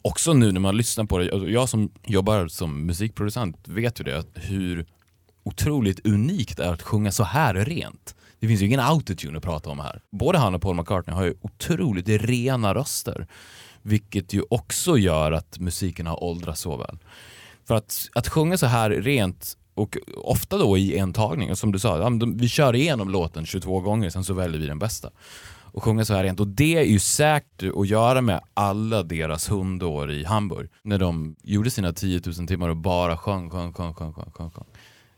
[0.02, 4.04] Också nu när man lyssnar på det, alltså, jag som jobbar som musikproducent vet ju
[4.04, 4.86] det, hur
[5.42, 8.14] otroligt unikt det är att sjunga så här rent.
[8.40, 10.00] Det finns ju ingen autotune att prata om här.
[10.10, 13.26] Både han och Paul McCartney har ju otroligt rena röster.
[13.82, 16.98] Vilket ju också gör att musiken har åldrats så väl.
[17.64, 21.72] För att, att sjunga så här rent och ofta då i en tagning, och som
[21.72, 25.10] du sa, vi kör igenom låten 22 gånger, sen så väljer vi den bästa.
[25.74, 26.40] Och sjunga så här rent.
[26.40, 30.70] Och det är ju säkert att göra med alla deras hundår i Hamburg.
[30.82, 34.50] När de gjorde sina 10 000 timmar och bara sjöng, sjöng, sjöng, sjöng, sjöng, sjöng,
[34.50, 34.64] sjöng.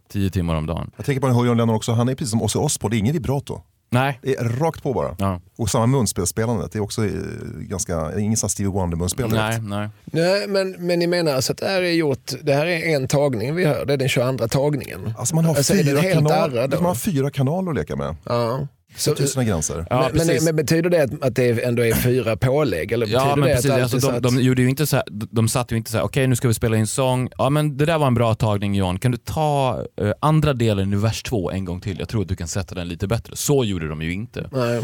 [0.08, 0.90] 10 timmar om dagen.
[0.96, 3.00] Jag tänker på den John Lennon också, han är precis som Ozzy Osbourne, det är
[3.00, 3.62] ingen vibrato.
[3.94, 4.18] Nej.
[4.22, 5.16] Det är rakt på bara.
[5.18, 5.40] Ja.
[5.57, 7.11] Och samma munspelsspelandet, det är också eh,
[7.59, 9.28] ganska, ingen sån Stevie Wonder-munspel.
[9.30, 9.88] Nej, nej.
[10.04, 13.09] Nej, men, men ni menar alltså att det här är gjort, det här är en
[13.09, 15.14] tagning vi hör, det är den 22 tagningen?
[15.18, 16.76] Alltså man har, Alltså, fyra då?
[16.76, 18.16] man har fyra kanaler att leka med.
[18.24, 18.66] Ja.
[18.96, 19.87] Så, sina gränser.
[19.90, 20.44] Ja, men, men, precis.
[20.44, 22.92] men betyder det att, att det ändå är fyra pålägg?
[22.92, 25.48] Eller Ja men det precis, alltså, de, så de gjorde ju inte så här, de
[25.48, 27.87] satt ju inte så här, okej nu ska vi spela in sång, ja men det
[27.87, 31.50] där var en bra tagning John, kan du ta eh, andra delen i vers två
[31.50, 31.98] en gång till?
[31.98, 33.37] Jag tror att du kan sätta den lite bättre.
[33.37, 34.48] Så gjorde de ju inte.
[34.52, 34.83] Nej.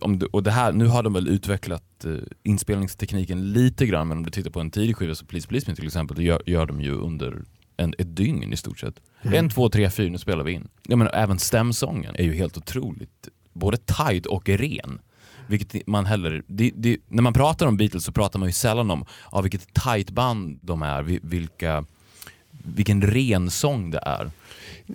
[0.00, 2.10] Om du, och det här, nu har de väl utvecklat eh,
[2.42, 5.76] inspelningstekniken lite grann, men om du tittar på en tidig skiva som Please Please Me
[5.76, 7.42] till exempel, det gör, gör de ju under
[7.76, 8.94] en, ett dygn i stort sett.
[9.22, 10.68] En, två, tre, fyra, nu spelar vi in.
[10.82, 15.00] Ja, men även stämsången är ju helt otroligt, både tight och ren.
[15.46, 18.90] Vilket man heller, det, det, när man pratar om Beatles så pratar man ju sällan
[18.90, 21.84] om av vilket tight band de är, vi- vilka,
[22.50, 24.30] vilken ren sång det är.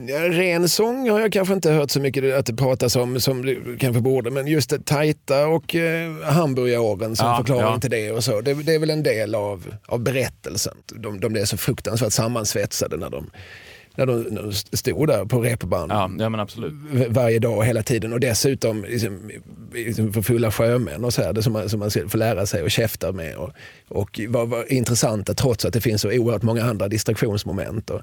[0.05, 4.01] Ren sång har jag kanske inte hört så mycket att det pratas om som kanske
[4.01, 7.79] borde, men just det tajta och eh, hamburgaråren som Ja, förklaring ja.
[7.79, 8.41] till det och så.
[8.41, 10.77] Det, det är väl en del av, av berättelsen.
[10.85, 13.29] De, de blev så fruktansvärt sammansvetsade när de,
[13.95, 16.73] när de, när de stod där på repband Ja, ja men absolut.
[17.09, 19.31] varje dag hela tiden och dessutom liksom,
[19.73, 22.45] liksom för fulla sjömän och så här, det som man, som man ska få lära
[22.45, 23.51] sig och käfta med och,
[23.87, 28.01] och var, var intressanta trots att det finns så oerhört många andra distraktionsmoment och,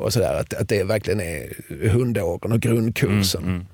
[0.00, 1.52] och så där, att, att det verkligen är
[1.88, 3.66] hundåren och grundkursen.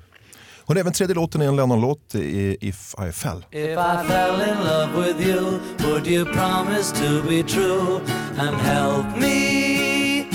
[0.69, 2.15] Och även tredje låten är en Lennon-låt,
[2.61, 3.45] If I Fell.
[3.51, 8.01] If I fell in love with you, would you promise to be true
[8.39, 10.27] and help me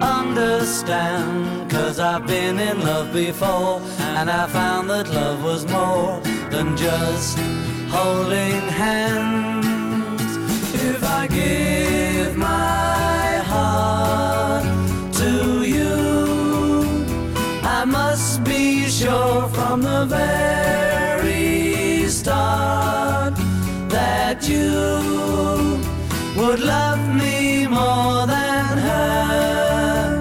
[0.00, 1.70] understand?
[1.70, 3.80] Cause I've been in love before
[4.16, 7.38] and I found that love was more than just
[7.90, 10.36] holding hands.
[10.74, 14.11] If I give my heart
[19.12, 23.34] sure from the very start
[23.96, 24.72] that you
[26.38, 30.20] would love me more than her.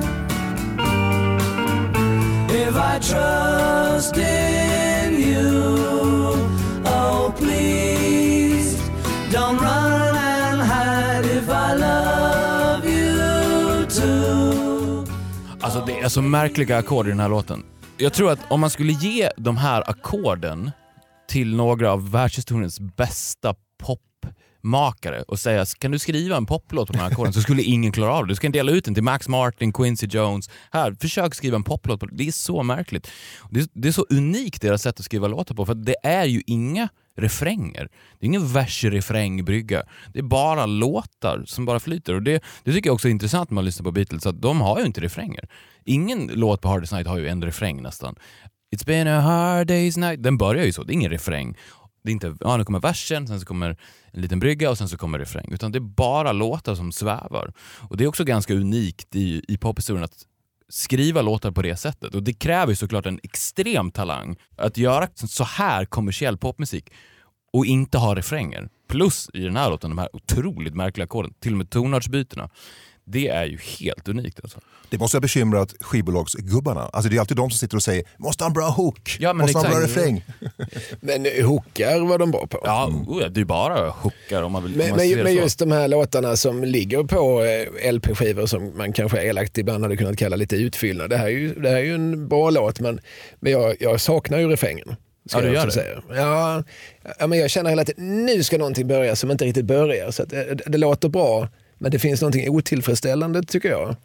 [2.63, 5.49] If I trust in you,
[6.97, 8.69] oh please
[9.35, 15.05] don't run and hide if I love you too.
[15.61, 17.63] Alltså det är så märkliga ackord i den här låten.
[17.97, 20.71] Jag tror att om man skulle ge de här ackorden
[21.27, 26.99] till några av världshistoriens bästa popmakare och säga kan du skriva en poplåt på de
[26.99, 28.31] här ackorden så skulle ingen klara av det.
[28.31, 30.49] Du ska dela ut den till Max Martin, Quincy Jones.
[30.71, 31.99] Här, försök skriva en poplåt.
[31.99, 32.15] På det.
[32.15, 33.11] det är så märkligt.
[33.49, 36.25] Det är, det är så unikt deras sätt att skriva låtar på för det är
[36.25, 37.89] ju inga refränger.
[38.19, 39.83] Det är ingen vers-refrängbrygga.
[40.13, 42.15] Det är bara låtar som bara flyter.
[42.15, 44.61] Och det, det tycker jag också är intressant när man lyssnar på Beatles, att de
[44.61, 45.49] har ju inte refränger.
[45.85, 48.15] Ingen låt på Hardest Night har ju en refräng nästan.
[48.75, 50.23] It's been a hard day's night.
[50.23, 51.57] Den börjar ju så, det är ingen refräng.
[52.03, 53.77] Det är inte, ja nu kommer versen, sen så kommer
[54.11, 55.51] en liten brygga och sen så kommer refräng.
[55.51, 57.53] Utan det är bara låtar som svävar.
[57.59, 60.25] Och det är också ganska unikt i, i pophistorien att
[60.71, 62.15] skriva låtar på det sättet.
[62.15, 66.89] Och det kräver ju såklart en extrem talang att göra så här kommersiell popmusik
[67.53, 68.69] och inte ha refränger.
[68.89, 72.49] Plus i den här låten, de här otroligt märkliga ackorden, till och med tonartsbytena.
[73.11, 74.59] Det är ju helt unikt alltså.
[74.89, 76.89] Det måste ha bekymrat skivbolagsgubbarna.
[76.93, 79.33] Alltså det är alltid de som sitter och säger måste ha en bra hook, Ja,
[79.33, 80.25] men måste ha en bra refräng.
[80.99, 82.59] Men eh, hookar var de bra på.
[82.63, 85.59] Ja, oh ja, det är bara hookar om man vill Men, man men, det just
[85.59, 90.17] de här låtarna som ligger på eh, LP-skivor som man kanske elakt ibland hade kunnat
[90.17, 91.09] kalla lite utfyllnad.
[91.09, 92.99] Det här är ju, det här är ju en bra låt men,
[93.39, 94.95] men jag, jag saknar ju refrängen.
[95.25, 95.71] ska Ja, du gör det?
[95.71, 96.01] Säga.
[96.09, 96.63] Ja,
[97.19, 100.11] ja, men jag känner hela tiden nu ska någonting börja som inte riktigt börjar.
[100.11, 101.47] Så att det, det låter bra
[101.81, 103.95] men det finns någonting otillfredsställande tycker jag.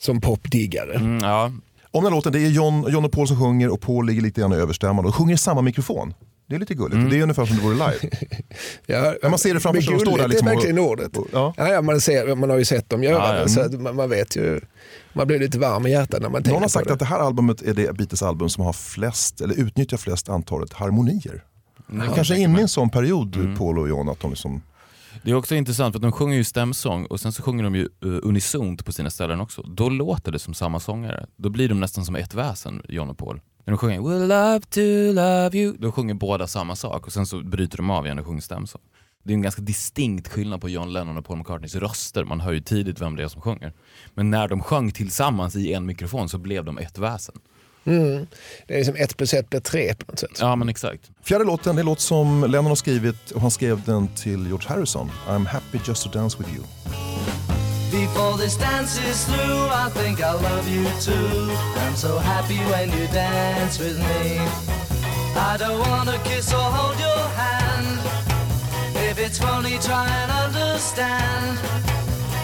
[0.00, 0.94] Som popdiggare.
[0.94, 1.44] Mm, ja.
[1.90, 4.22] Om den här låten, det är John, John och Paul som sjunger och Paul ligger
[4.22, 6.14] lite grann i överstämman och sjunger i samma mikrofon.
[6.48, 6.94] Det är lite gulligt.
[6.94, 7.10] Mm.
[7.10, 8.16] Det är ungefär som det vore live.
[8.86, 10.56] Ja, Ja, man ser det framför men sig, de står där gulligt, liksom Det är
[10.56, 11.16] och- verkligen ordet.
[11.16, 11.54] och- ja.
[11.56, 11.72] Ja.
[11.72, 13.42] Ja, man, ser, man har ju sett dem göra Ja, ja.
[13.42, 14.60] det så man, man vet ju.
[15.12, 16.92] Man blir lite varm i hjärtat när man tänker Någon har på sagt det.
[16.92, 20.72] att det här albumet är det Beatles album som har flest, eller utnyttjar flest antalet
[20.72, 21.44] harmonier.
[21.92, 22.08] Mm.
[22.14, 23.56] Kanske är inne i en sån period, Mm.
[23.56, 24.62] Paul och John, att de liksom...
[25.26, 27.74] Det är också intressant för att de sjunger ju stämsång och sen så sjunger de
[27.74, 27.88] ju eh,
[28.22, 29.62] unisont på sina ställen också.
[29.62, 31.26] Då låter det som samma sångare.
[31.36, 33.40] Då blir de nästan som ett väsen, John och Paul.
[33.64, 34.80] När de sjunger We'll love to
[35.14, 38.26] love you, då sjunger båda samma sak och sen så bryter de av igen och
[38.26, 38.82] sjunger stämsång.
[39.22, 42.24] det är en ganska distinkt skillnad på John Lennon och Paul McCartneys röster.
[42.24, 43.72] Man hör ju tidigt vem det är som sjunger.
[44.14, 47.34] Men när de sjöng tillsammans i en mikrofon så blev de ett väsen.
[47.86, 48.26] Mm.
[48.66, 50.38] Det är som ett plus ett blir tre på något sätt.
[50.40, 51.00] Ja men exakt.
[51.22, 54.46] Fjärde låten det är en låt som Lennon har skrivit och han skrev den till
[54.46, 55.10] George Harrison.
[55.28, 56.64] I'm happy just to dance with you.
[57.90, 61.52] Before this dance is through, I think I love you too.
[61.76, 64.40] I'm so happy when you dance with me.
[65.36, 67.98] I don't wanna kiss or hold your hand.
[69.10, 71.58] If it's funny, try and understand.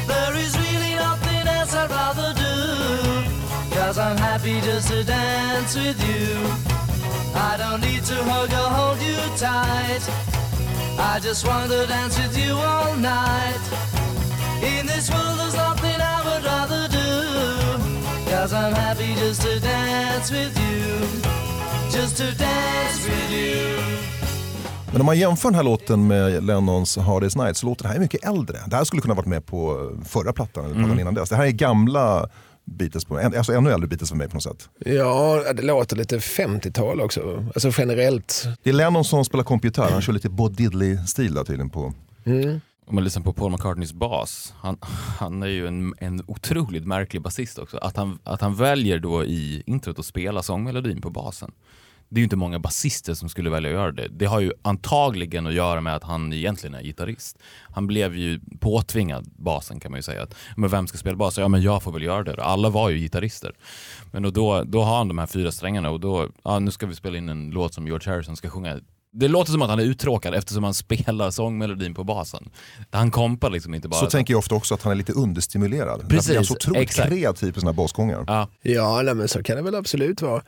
[0.06, 2.41] There is really nothing else I'd rather do.
[3.82, 6.28] Cause I'm happy just to dance with you.
[7.34, 10.02] I don't need to hug or hold you tight.
[10.98, 13.64] I just want to dance with you all night.
[14.62, 17.10] In this world there's nothing I would rather do
[18.30, 20.86] Cause I'm happy just to dance with you
[21.90, 23.78] Just to dance with you
[24.92, 27.88] Men om man jämför den här låten med Lennons Hard Day's Night så låter det
[27.88, 28.58] här mycket äldre.
[28.66, 31.28] Det här skulle kunna varit med på förra plattan, eller plattan innan dess.
[31.28, 32.28] Det här är gamla
[32.64, 34.68] Beatles, på, alltså ännu äldre Beatles för mig på något sätt.
[34.78, 37.46] Ja, det låter lite 50-tal också.
[37.54, 38.46] Alltså generellt.
[38.62, 41.92] Det är Lennon som spelar kompgitarr, han kör lite Bo Diddley-stil där tydligen på.
[42.86, 44.78] Om man lyssnar på Paul McCartneys bas, han,
[45.18, 47.76] han är ju en, en otroligt märklig basist också.
[47.76, 51.52] Att han, att han väljer då i introt att spela sångmelodin på basen.
[52.12, 54.08] Det är ju inte många basister som skulle välja att göra det.
[54.08, 57.38] Det har ju antagligen att göra med att han egentligen är gitarrist.
[57.62, 60.22] Han blev ju påtvingad basen kan man ju säga.
[60.22, 61.38] Att, men vem ska spela bas?
[61.38, 62.44] Ja men jag får väl göra det.
[62.44, 63.52] Alla var ju gitarrister.
[64.10, 66.86] Men och då, då har han de här fyra strängarna och då, ja nu ska
[66.86, 68.80] vi spela in en låt som George Harrison ska sjunga.
[69.12, 72.50] Det låter som att han är uttråkad eftersom han spelar sångmelodin på basen.
[72.90, 74.00] Han kompar liksom inte bara...
[74.00, 76.00] Så tänker jag ofta också att han är lite understimulerad.
[76.00, 77.08] Därför Precis, är han så otroligt exakt.
[77.08, 78.24] kreativ på sina basgångar.
[78.26, 80.42] Ja, Ja, nej, men så kan det väl absolut vara.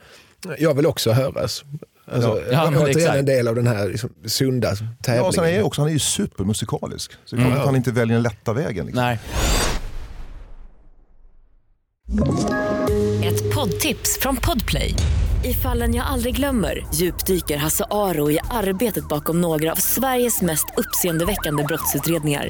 [0.59, 1.63] Jag vill också höras.
[2.11, 3.17] Alltså, Ja, men återigen exakt.
[3.17, 5.25] en del av den här liksom, sunda Ja, tävlingen.
[5.27, 7.11] och sen är han, också, han är ju supermusikalisk.
[7.25, 8.85] Så det är klart att han inte väljer den lätta vägen.
[8.85, 9.03] Liksom.
[9.03, 9.19] nej.
[13.23, 14.93] Ett poddtips från Podplay.
[15.43, 20.65] I fallen jag aldrig glömmer djupdyker Hasse Aro i arbetet bakom några av Sveriges mest
[20.77, 22.49] uppseendeväckande brottsutredningar.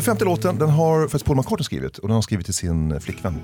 [0.00, 2.54] Den femte låten den har faktiskt Paul McCartney skrivit och den har han skrivit till
[2.54, 3.34] sin eh, flickvän.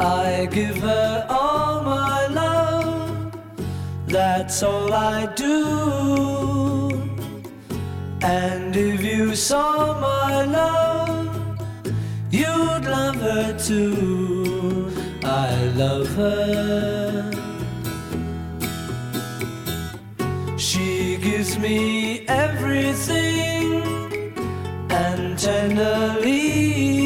[0.00, 3.32] I give her all my love
[4.08, 5.64] That's all I do.
[8.22, 11.28] And if you saw my love
[12.30, 14.90] You'd love her too.
[15.24, 17.32] I love her.
[20.56, 23.57] She gives me everything.
[25.38, 26.98] Tenderly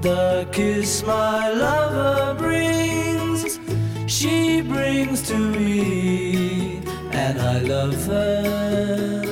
[0.00, 3.60] the kiss my lover brings,
[4.06, 9.22] she brings to me, and I love her.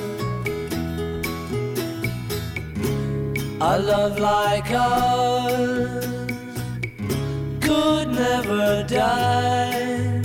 [3.61, 6.07] A love like ours
[7.61, 10.23] could never die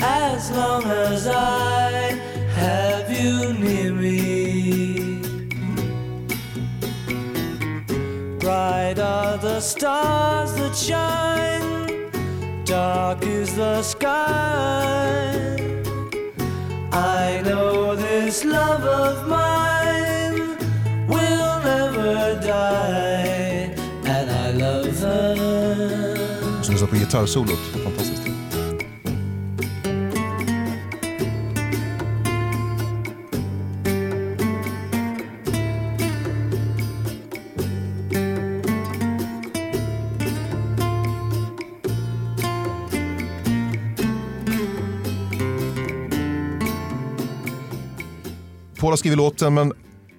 [0.00, 1.90] as long as I
[2.56, 4.29] have you near me.
[8.50, 12.10] Bright are the stars that shine,
[12.64, 15.30] dark is the sky.
[16.90, 20.58] I know this love of mine
[21.06, 23.70] will never die,
[24.04, 26.62] and I love her.
[26.62, 28.29] Sa på gitarrsolot, fantastiskt.
[48.80, 49.72] Paul har skrivit låten men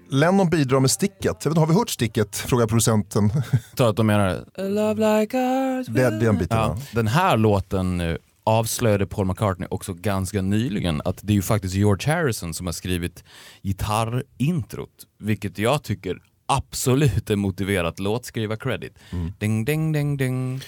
[0.10, 1.26] Lennon bidrar med sticket.
[1.26, 2.36] Jag vet inte, har vi hört sticket?
[2.36, 3.32] Frågar producenten.
[3.78, 6.58] Så att de menar A love like ours Det, det är en biten.
[6.58, 11.42] Ja, den här låten eh, avslöjade Paul McCartney också ganska nyligen att det är ju
[11.42, 13.24] faktiskt George Harrison som har skrivit
[13.64, 16.18] gitarrintrot, vilket jag tycker
[16.58, 18.92] absolut en motiverat låtskrivar-credit.
[19.40, 20.62] Ding, ding, ding, ding.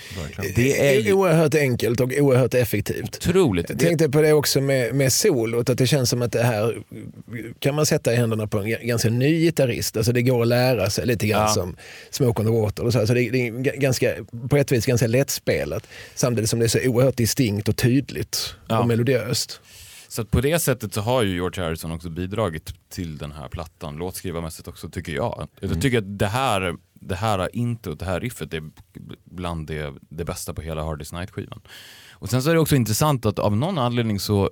[0.55, 3.15] Det är ju oerhört enkelt och oerhört effektivt.
[3.27, 3.69] otroligt.
[3.69, 6.77] Jag tänkte på det också med, med solot, att det känns som att det här
[7.59, 9.97] kan man sätta i händerna på en ganska ny gitarrist.
[9.97, 11.47] Alltså det går att lära sig lite grann Ja.
[11.47, 11.75] som
[12.11, 12.83] Smoke on the Water.
[12.85, 14.13] Och så, så det, det är ganska,
[14.49, 18.79] på ett vis ganska lättspelat samtidigt som det är så oerhört distinkt och tydligt Ja.
[18.79, 19.61] och melodiöst.
[20.13, 23.95] Så på det sättet så har ju George Harrison också bidragit till den här plattan,
[23.95, 25.47] låtskrivarmässigt också tycker jag.
[25.59, 28.71] Jag tycker att det här, det här introt, det här riffet är
[29.23, 31.61] bland det, det bästa på hela Hard Day's Night-skivan.
[32.11, 34.49] Och sen så är det också intressant att av någon anledning så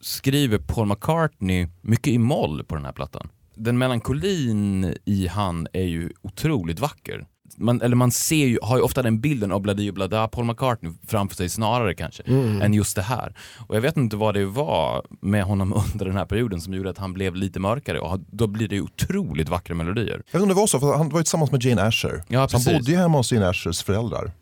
[0.00, 3.28] skriver Paul McCartney mycket i moll på den här plattan.
[3.54, 7.26] Den melankolin i han är ju otroligt vacker.
[7.56, 10.44] Man, eller man ser ju, har ju ofta den bilden av Bladi och Blada Paul
[10.44, 12.22] McCartney framför sig snarare kanske,
[12.62, 13.34] än just det här.
[13.66, 16.90] Och jag vet inte vad det var med honom under den här perioden som gjorde
[16.90, 20.06] att han blev lite mörkare och då blir det ju otroligt vackra melodier.
[20.06, 22.22] Jag vet inte om det var så, för han var ju tillsammans med Jane Asher.
[22.28, 24.32] Ja, han bodde ju hemma hos Jane Ashers föräldrar.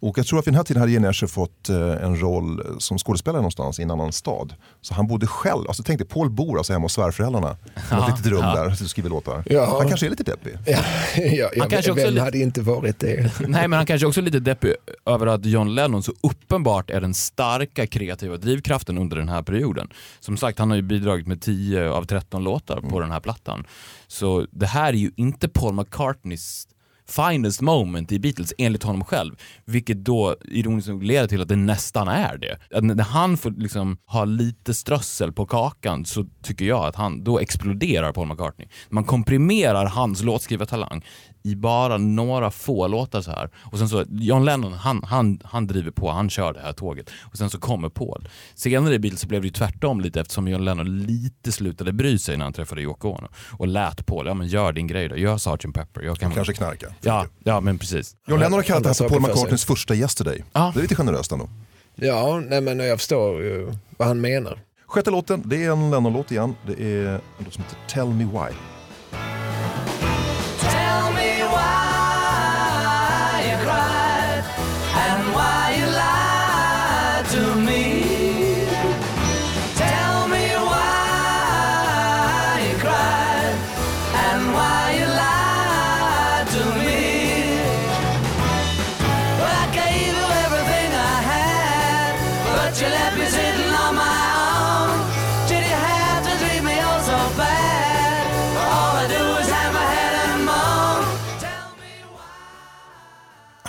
[0.00, 2.76] Och jag tror att vid den här tiden hade Jane Asher fått eh, en roll
[2.78, 4.54] som skådespelare någonstans i en annan stad.
[4.80, 7.56] Så han bodde själv, alltså tänk dig, Paul bor alltså hemma hos svärföräldrarna.
[7.92, 9.42] I något litet rum där och skriver låtar.
[9.46, 9.78] Ja.
[9.78, 10.56] Han kanske är lite deppig.
[10.66, 10.78] Ja,
[11.16, 13.32] ja, ja, kanske också vem hade inte varit det?
[13.48, 14.74] Nej men han kanske också är lite deppig
[15.06, 19.88] över att John Lennon så uppenbart är den starka kreativa drivkraften under den här perioden.
[20.20, 23.66] Som sagt, han har ju bidragit med 10 av 13 låtar på den här plattan.
[24.06, 26.66] Så det här är ju inte Paul McCartneys
[27.10, 29.34] finest moment i Beatles enligt honom själv.
[29.64, 32.76] Vilket då ironiskt nog leder till att det nästan är det.
[32.76, 37.24] Att när han får liksom ha lite strössel på kakan så tycker jag att han,
[37.24, 38.68] då exploderar Paul McCartney.
[38.88, 41.04] Man komprimerar hans låtskrivartalang
[41.42, 43.50] i bara några få låtar så här.
[43.56, 47.10] Och sen så, John Lennon, han, han, han driver på, han kör det här tåget.
[47.20, 48.28] Och sen så kommer Paul.
[48.54, 52.18] Senare i Beatles så blev det ju tvärtom lite eftersom John Lennon lite slutade bry
[52.18, 53.28] sig när han träffade Yoko Ono.
[53.52, 55.74] Och lät Paul, ja men gör din grej då, gör Sgt.
[55.74, 56.02] Pepper.
[56.02, 56.86] Jag kan Kanske knarka.
[57.00, 58.16] Ja, ja men precis.
[58.26, 59.20] John Lennon har kallat det här för Paul.
[59.20, 60.44] McCartneys första Yesterday.
[60.52, 60.70] Ja.
[60.74, 61.48] Det är lite generöst ändå.
[61.94, 64.58] Ja, nej, men jag förstår ju vad han menar.
[64.86, 66.54] Sjätte låten, det är en Lennon-låt igen.
[66.66, 68.54] Det är en låt som heter Tell Me Why.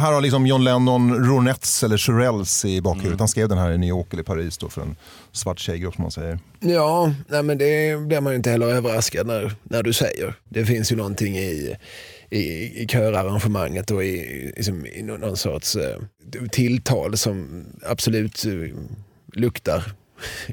[0.01, 3.19] Här har liksom John Lennon Ronettes eller Shirelles i bakhuvudet.
[3.19, 4.95] Han skrev den här i New York eller Paris då för en
[5.31, 6.39] svart tjejgrupp som man säger.
[6.59, 10.35] Ja, nej, men det blir man ju inte heller överraskad när, när du säger.
[10.49, 11.75] Det finns ju någonting i,
[12.29, 12.39] i,
[12.81, 15.97] i körarrangemanget och i, liksom, i någon sorts eh,
[16.51, 18.77] tilltal som absolut eh,
[19.33, 19.83] luktar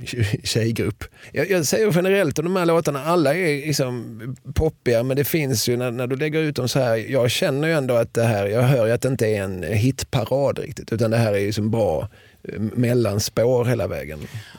[0.45, 1.05] tjejgrupp.
[1.33, 5.69] Jag, jag säger generellt om de här låtarna, alla är liksom poppiga men det finns
[5.69, 8.25] ju när, när du lägger ut dem så här, jag känner ju ändå att det
[8.25, 11.39] här, jag hör ju att det inte är en hitparad riktigt utan det här är
[11.39, 12.09] ju som bra
[12.49, 14.19] eh, mellanspår hela vägen.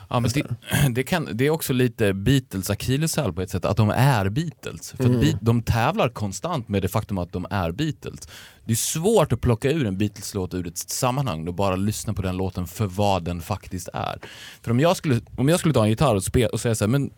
[0.10, 0.44] Ja, men det,
[0.90, 4.92] det, kan, det är också lite Beatles akilleshäl på ett sätt, att de är Beatles.
[4.92, 8.28] För att Be- de tävlar konstant med det faktum att de är Beatles.
[8.70, 12.22] Det är svårt att plocka ur en Beatles-låt ur ett sammanhang och bara lyssna på
[12.22, 14.20] den låten för vad den faktiskt är.
[14.62, 16.84] För om jag skulle, om jag skulle ta en gitarr och, spe, och säga så
[16.84, 17.12] här, men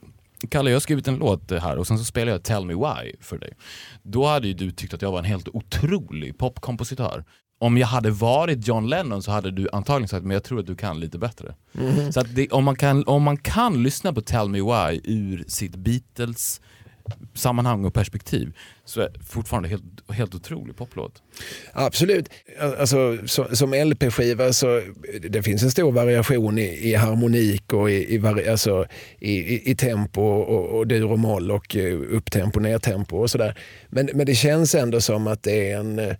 [0.49, 3.13] Kalle jag har skrivit en låt här och sen så spelar jag Tell Me Why
[3.21, 3.53] för dig.
[4.03, 7.25] Då hade ju du tyckt att jag var en helt otrolig popkompositör.
[7.59, 10.67] Om jag hade varit John Lennon så hade du antagligen sagt men jag tror att
[10.67, 11.55] du kan lite bättre.
[12.11, 15.45] Så att det, om, man kan, om man kan lyssna på Tell Me Why ur
[15.47, 16.61] sitt Beatles
[17.33, 18.57] sammanhang och perspektiv
[18.91, 21.21] så är fortfarande helt, helt otrolig poplåt.
[21.73, 22.29] Absolut.
[22.79, 24.81] Alltså, så, som LP-skiva så
[25.29, 28.85] det finns en stor variation i, i harmonik och i, i, vari, alltså,
[29.19, 33.57] i, i, tempo och, och dur och moll och eh, upptempo, nertempo och sådär.
[33.89, 36.15] Men, men det känns ändå som att det är en eh,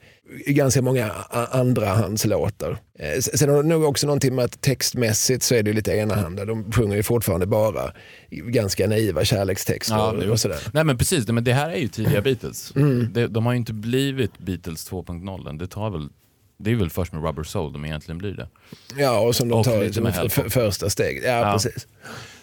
[0.47, 1.11] ganska många
[1.51, 2.77] andrahandslåtar.
[2.99, 6.45] Eh, Sen har det nog också någonting med att textmässigt så är det lite enahanda.
[6.45, 7.91] De sjunger ju fortfarande bara
[8.29, 10.31] ganska naiva kärlekstexter jo.
[10.31, 10.59] och sådär.
[10.73, 12.60] Nej men precis, men det här är ju tidiga Beatles.
[13.13, 15.57] Det, de har ju inte blivit Beatles 2.0 än.
[15.57, 16.09] Det tar väl
[16.63, 18.47] det är väl först med Rubber Soul de egentligen blir det.
[18.97, 21.23] Ja, och som de Och tar lite med första steget.
[21.25, 21.53] Ja, Ja.
[21.53, 21.87] precis.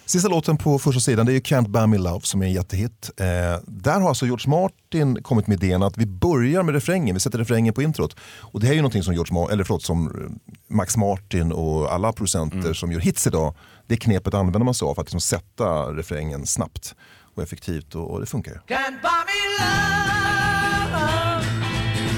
[0.05, 2.53] Sista låten på första sidan det är ju Can't Buy Me Love som är en
[2.53, 3.09] jättehit.
[3.17, 3.25] Eh,
[3.67, 7.37] där har alltså George Martin kommit med idén att vi börjar med refrängen, vi sätter
[7.39, 8.15] refrängen på introt.
[8.39, 11.51] Och det här är ju någonting som, George Ma- eller förlåt, som eh, Max Martin
[11.51, 13.55] och alla producenter som gör hits idag,
[13.87, 16.95] det knepet använder man sig av för att liksom sätta refrängen snabbt
[17.35, 18.61] och effektivt och, och det funkar.
[18.67, 20.89] Can't buy me love.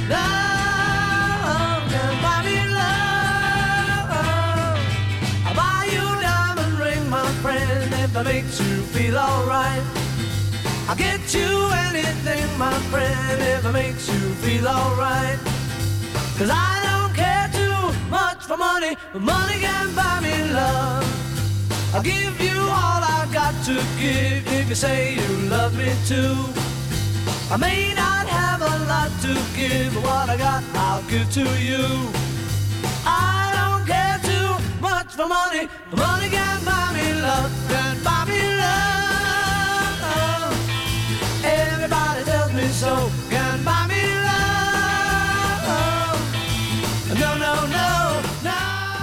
[0.10, 4.12] love, love buy me love.
[5.46, 9.84] I'll buy you a diamond ring, my friend, if that makes you feel alright.
[10.90, 11.52] I'll get you
[11.88, 15.40] anything, my friend, if it makes you feel alright.
[16.38, 21.31] Cause I don't care too much for money, but money can buy me love.
[21.94, 26.38] I'll give you all I've got to give if you say you love me too.
[27.52, 31.46] I may not have a lot to give, but what I got I'll give to
[31.60, 31.84] you.
[33.06, 38.42] I don't care too much for money, money can buy me love, can buy me
[38.56, 38.61] love.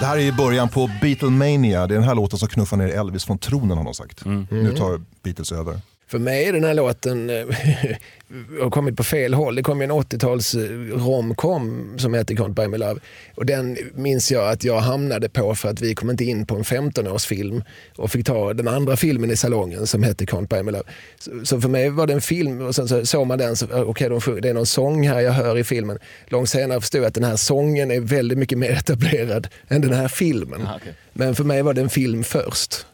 [0.09, 1.87] Här är i början på Beatlemania.
[1.87, 4.25] Det är den här låten som knuffar ner Elvis från tronen har de sagt.
[4.51, 5.81] Nu tar Beatles över.
[6.11, 7.37] För mig är den här låten eh,
[8.63, 9.55] har kommit på fel håll.
[9.55, 10.61] Det kom en 80-tals eh,
[11.07, 13.01] romcom som hette Can't Buy Me Love.
[13.35, 16.57] Och den minns jag att jag hamnade på för att vi kom inte in på
[16.57, 17.63] en 15-årsfilm
[17.97, 20.85] och fick ta den andra filmen i salongen som hette Can't Buy Me Love.
[21.19, 23.67] Så, så för mig var det en film och sen så såg man den, så,
[23.67, 25.99] eh, okej de sjunger- det är någon sång här jag hör i filmen.
[26.29, 29.93] Långt senare förstod jag att den här sången är väldigt mycket mer etablerad än den
[29.93, 30.67] här filmen.
[30.67, 30.95] Ah, okej.
[31.13, 32.87] Men för mig var det en film först.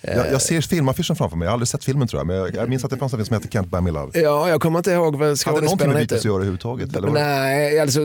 [0.00, 1.46] Jag, jag ser filmaffischen framför mig.
[1.46, 2.26] Jag har aldrig sett filmen tror jag.
[2.26, 4.20] Men jag, jag minns att det fanns en film som heter Can't Buy Me Love.
[4.20, 6.28] Ja, jag kommer inte ihåg vad Hade det någonting med skådespelaren Beatles att hette.
[6.28, 6.96] göra överhuvudtaget?
[6.96, 8.00] Eller Nej, alltså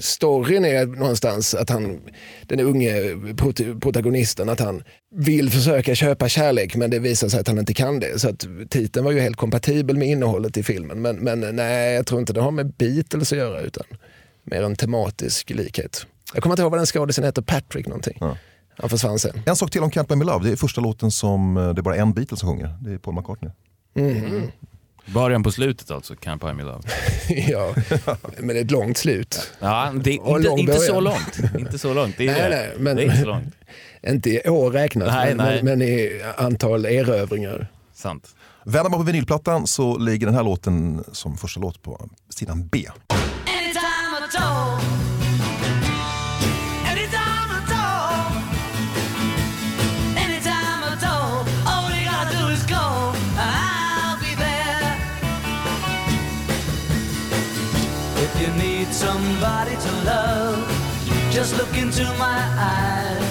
[0.00, 1.98] storyn är någonstans att han,
[2.42, 2.92] den unge
[3.36, 4.82] prot- protagonisten, att han
[5.14, 8.18] vill försöka köpa kärlek men det visar sig att han inte kan det.
[8.20, 11.02] Så att titeln var ju helt kompatibel med innehållet i filmen.
[11.02, 13.84] Men, men nej, jag tror inte det har med Beatles att göra utan
[14.44, 16.06] mer en tematisk likhet.
[16.34, 18.16] Jag kommer inte ihåg vad den skådisen heter, Patrick någonting.
[18.20, 18.36] Ja.
[18.78, 19.42] Han försvann sen.
[19.46, 20.44] En sak till om Can't Buy Me Love.
[20.46, 22.74] Det är första låten som eh, det är bara en Beatles som sjunger.
[22.80, 23.50] Det är Paul McCartney.
[23.94, 24.42] Mhm.
[25.14, 26.80] Början på slutet alltså, Can't Buy Me Love.
[27.28, 27.74] ja,
[28.38, 29.50] men det är ett långt slut.
[29.60, 31.38] Ja, det är inte, lång inte så långt.
[31.58, 32.14] Inte så långt.
[32.18, 33.54] Det är, Nej, nej, men- det är inte så långt.
[34.08, 35.62] Inte i år räknat, Nej, men, nej.
[35.62, 37.68] men i antal erövringar.
[37.94, 38.28] Sant.
[38.64, 42.86] Vänder man på vinylplattan så ligger den här låten som första låt på sidan B.
[43.46, 45.07] Anytime at all.
[59.38, 63.22] Somebody to love, just look into my eyes.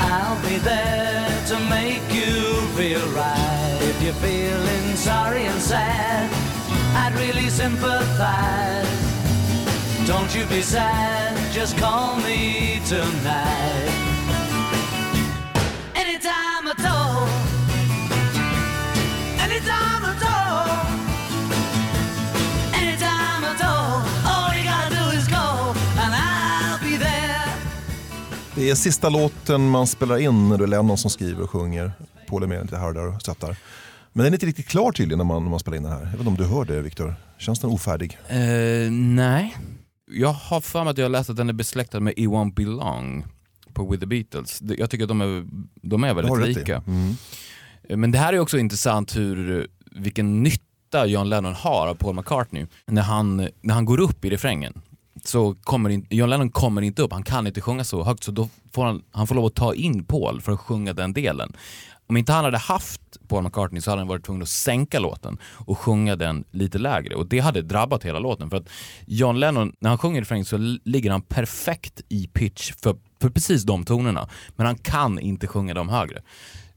[0.00, 3.78] I'll be there to make you feel right.
[3.80, 6.30] If you're feeling sorry and sad,
[6.94, 8.86] I'd really sympathize.
[10.06, 14.01] Don't you be sad, just call me tonight.
[28.62, 31.92] Det är sista låten man spelar in när det är Lennon som skriver och sjunger.
[32.28, 33.56] Paul är med lite här och där och stöttar.
[34.12, 36.00] Men den är inte riktigt klar tydligen när man, när man spelar in den här.
[36.00, 37.14] Jag vet inte om du hör det Viktor?
[37.38, 38.18] Känns den ofärdig?
[38.28, 39.56] Eh, nej.
[40.10, 43.24] Jag har för mig att jag läst att den är besläktad med E Won't Belong
[43.72, 44.62] på With the Beatles.
[44.62, 45.46] Jag tycker att de är,
[45.82, 46.82] de är väldigt lika.
[46.86, 47.14] Mm.
[47.88, 52.14] Eh, Men det här är också intressant hur, vilken nytta John Lennon har av Paul
[52.14, 52.66] McCartney.
[52.86, 54.82] När han, när han går upp i refrängen
[55.24, 58.32] så kommer in, John Lennon kommer inte upp, han kan inte sjunga så högt så
[58.32, 61.52] då får han, han får lov att ta in Paul för att sjunga den delen.
[62.06, 65.38] Om inte han hade haft Paul McCartney så hade han varit tvungen att sänka låten
[65.66, 68.68] och sjunga den lite lägre och det hade drabbat hela låten för att
[69.06, 73.62] John Lennon, när han sjunger refrängen så ligger han perfekt i pitch för, för precis
[73.62, 76.22] de tonerna men han kan inte sjunga dem högre.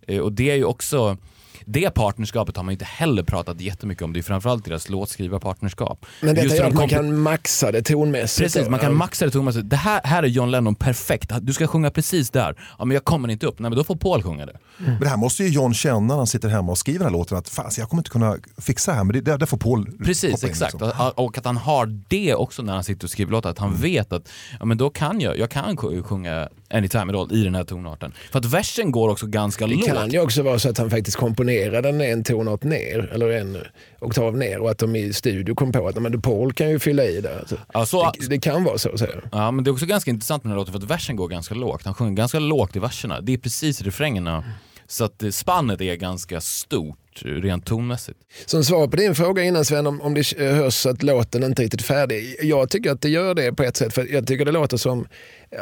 [0.08, 1.18] Eh, och det är ju också,
[1.66, 6.06] det partnerskapet har man inte heller pratat jättemycket om, det är framförallt deras låtskrivarpartnerskap.
[6.22, 8.44] Men detta Just gör att de man kan maxa det tonmässigt.
[8.46, 8.72] Precis, då.
[8.72, 9.70] man kan maxa det tonmässigt.
[9.70, 12.56] Det här, här är John Lennon perfekt, du ska sjunga precis där.
[12.80, 14.58] Ja men jag kommer inte upp, nej men då får Paul sjunga det.
[14.78, 17.12] Men det här måste ju John känna när han sitter hemma och skriver den här
[17.20, 17.38] låten.
[17.38, 19.92] Att fan, jag kommer inte kunna fixa det här, men det, där, där får Paul
[20.06, 20.74] Precis, in, exakt.
[20.74, 20.92] liksom.
[21.16, 23.82] Och- att han har det också när han sitter och skriver låtar, att han Mm.
[23.82, 24.30] vet att
[24.60, 27.64] ja, men då kan jag, jag kan sj- sjunga Anytime at all i den här
[27.64, 28.14] tonarten.
[28.32, 29.86] För att versen går också ganska Det lågt.
[29.86, 33.58] kan ju också vara så att han faktiskt komponerade den en tonart ner, eller en
[34.00, 37.04] oktav ner och att de i studio kom på att men Paul kan ju fylla
[37.04, 37.44] i där.
[37.68, 39.30] Alltså, det, det kan vara så, säger.
[39.32, 41.28] Ja men det är också ganska intressant med den här låten för att versen går
[41.28, 41.86] ganska lågt.
[41.86, 43.22] Han sjunger ganska lågt i verserna.
[43.22, 44.44] Det är precis refrängerna.
[44.88, 48.20] Så att eh, spannet är ganska stort rent tonmässigt.
[48.46, 51.64] Som svar på din fråga innan Sven, om, om det hörs att låten inte är
[51.64, 52.36] riktigt färdig.
[52.42, 55.08] Jag tycker att det gör det på ett sätt, för jag tycker det låter som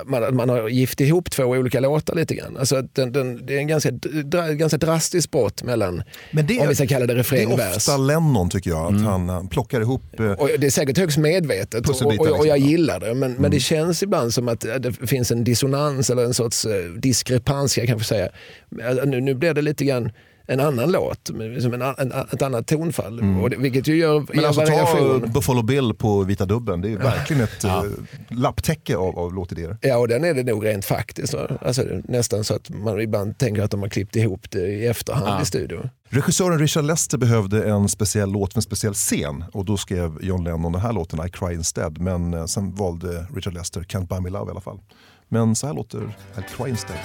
[0.06, 2.58] man, man har gift ihop två olika låtar lite grann.
[2.58, 6.68] Alltså den, den, det är en ganska, dra, ganska drastiskt brott mellan, Men det, om
[6.68, 7.78] vi ska kalla det det refräng är och vers.
[7.78, 11.18] ofta Lennon tycker jag, att han, han plockar ihop eh, Och det är säkert högst
[11.18, 12.70] medvetet och, och, och jag liksom.
[12.70, 13.14] gillar det.
[13.14, 16.66] Men, men det känns ibland som att eh, det finns en dissonans eller en sorts
[16.66, 18.30] eh, diskrepans, jag kanske säga.
[18.88, 20.12] Alltså, Nu, nu blir det lite grann
[20.48, 23.40] en annan låt, med- som en, en, ett annat tonfall.
[23.44, 25.32] Och det, vilket ju gör, Men ger alltså ta variation.
[25.34, 27.86] Buffalo Bill på Vita Dubben, det är verkligen ett ja.
[28.30, 29.78] lapptäcke av, av låtidéer.
[29.82, 31.34] Ja, och den är det nog rent faktiskt.
[31.62, 35.28] Alltså, nästan så att man ibland tänker att de har klippt ihop det i efterhand
[35.28, 35.42] Ja.
[35.42, 35.90] i studion.
[36.10, 40.44] Regissören Richard Lester behövde en speciell låt för en speciell scen och då skrev John
[40.44, 41.98] Lennon den här låten I Cry Instead.
[42.02, 44.80] Men eh, sen valde Richard Lester Can't Buy Me Love i alla fall.
[45.30, 46.00] Men så här låter
[46.38, 46.98] I Cry Instead.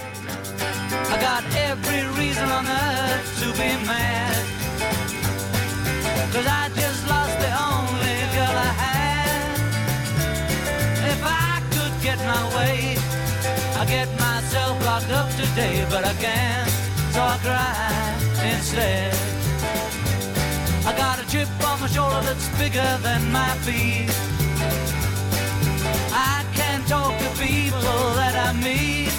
[15.59, 16.71] Today, but I can't,
[17.15, 19.13] so I cry instead.
[20.87, 24.11] I got a chip on my shoulder that's bigger than my feet.
[26.13, 27.91] I can't talk to people
[28.21, 29.13] that I meet.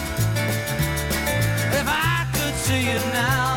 [1.79, 3.47] If I could see you now,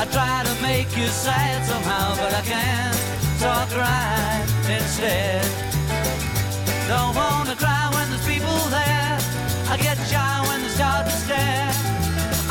[0.00, 2.96] I'd try to make you sad somehow, but I can't,
[3.40, 4.26] so I cry
[4.76, 5.44] instead.
[6.88, 9.18] Don't wanna cry when there's people there.
[9.72, 11.79] I get shy when they start to stare.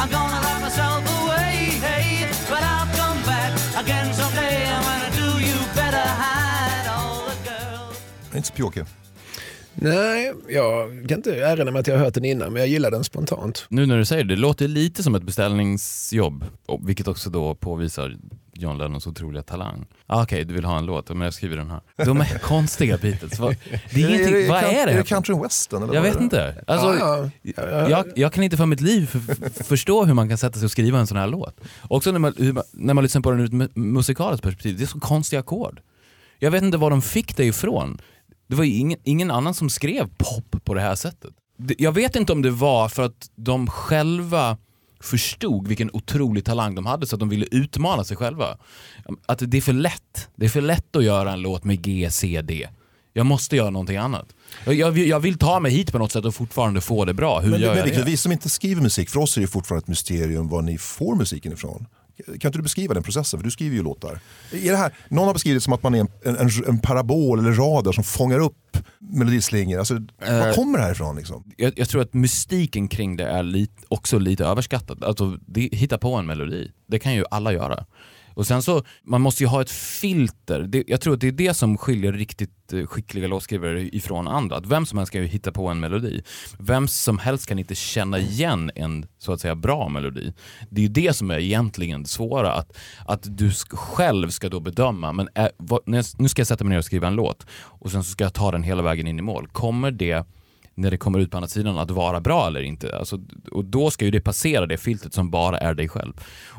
[0.01, 1.55] I'm gonna lock myself away,
[1.87, 3.51] hey, but I'll come back
[3.83, 4.55] again someday.
[4.73, 8.35] And when I do, you better hide all the girls.
[8.35, 8.83] Inte så pjåkig.
[9.73, 12.91] Nej, jag kan inte erinra mig att jag har hört den innan, men jag gillar
[12.91, 13.65] den spontant.
[13.69, 16.45] Nu när du säger det, det låter lite som ett beställningsjobb,
[16.81, 18.17] vilket också då påvisar
[18.59, 19.85] John Lennons otroliga talang.
[20.07, 21.81] Ah, Okej, du vill ha en låt, men jag skriver den här.
[22.05, 23.39] De är konstiga Beatles.
[23.39, 23.55] Vad,
[23.93, 24.91] det är ingenting, vad är det?
[24.91, 25.83] Är det country western?
[25.83, 26.23] Eller Jag vet är det?
[26.23, 26.63] inte.
[26.67, 27.89] Alltså, Ja, ja.
[27.89, 29.05] jag, jag kan inte för mitt liv
[29.63, 31.59] förstå hur man kan sätta sig och skriva en sån här låt.
[31.87, 34.83] Också när man, man, när man lyssnar på den ur ett mu- musikaliskt perspektiv, det
[34.83, 35.79] är så konstiga ackord.
[36.39, 38.01] Jag vet inte var de fick det ifrån.
[38.47, 41.31] Det var ju ingen, ingen annan som skrev pop på det här sättet.
[41.57, 44.57] Det- Jag vet inte om det var för att de själva
[44.99, 48.57] förstod vilken otrolig talang de hade så att de ville utmana sig själva.
[49.25, 50.29] Att det är för lätt.
[50.35, 52.67] Det är för lätt att göra en låt med G, C, D.
[53.13, 54.35] Jag måste göra någonting annat.
[54.65, 57.39] Jag, jag, vill- ta mig hit på något sätt och fortfarande få det bra.
[57.39, 58.03] Hur Men, gör men jag det?
[58.03, 61.15] vi som inte skriver musik, för oss är det fortfarande ett mysterium var ni får
[61.15, 61.85] musiken ifrån.
[62.25, 63.39] Kan inte du beskriva den processen?
[63.39, 64.19] För du skriver ju låtar.
[64.51, 67.39] Är det här, någon har beskrivit det som att man är en, en, en parabol
[67.39, 69.79] eller radar som fångar upp melodislingor.
[69.79, 71.15] Alltså, var Eh, kommer det här ifrån?
[71.15, 71.43] Liksom?
[71.57, 75.03] jag, jag tror att mystiken kring det är lit, också lite överskattad.
[75.03, 77.85] Alltså, det, hitta på en melodi, det kan ju alla göra.
[78.39, 80.59] Och sen så, man måste ju ha ett filter.
[80.59, 84.55] Det, jag tror att det är det som skiljer riktigt eh, skickliga låtskrivare ifrån andra.
[84.55, 86.21] Att vem som helst kan ju hitta på en melodi.
[86.59, 90.33] Vem som helst kan inte känna igen en så att säga bra melodi.
[90.69, 92.53] Det är ju det som är egentligen det svåra.
[92.53, 95.81] Att, att du sk- själv ska då bedöma, men är, vad,
[96.17, 98.33] nu ska jag sätta mig ner och skriva en låt och sen så ska jag
[98.33, 99.47] ta den hela vägen in i mål.
[99.47, 100.25] Kommer det
[100.79, 102.97] när det kommer ut på andra sidan att vara bra eller inte.
[102.97, 103.19] Alltså,
[103.51, 106.13] och då ska ju det passera det filtret som bara är dig själv.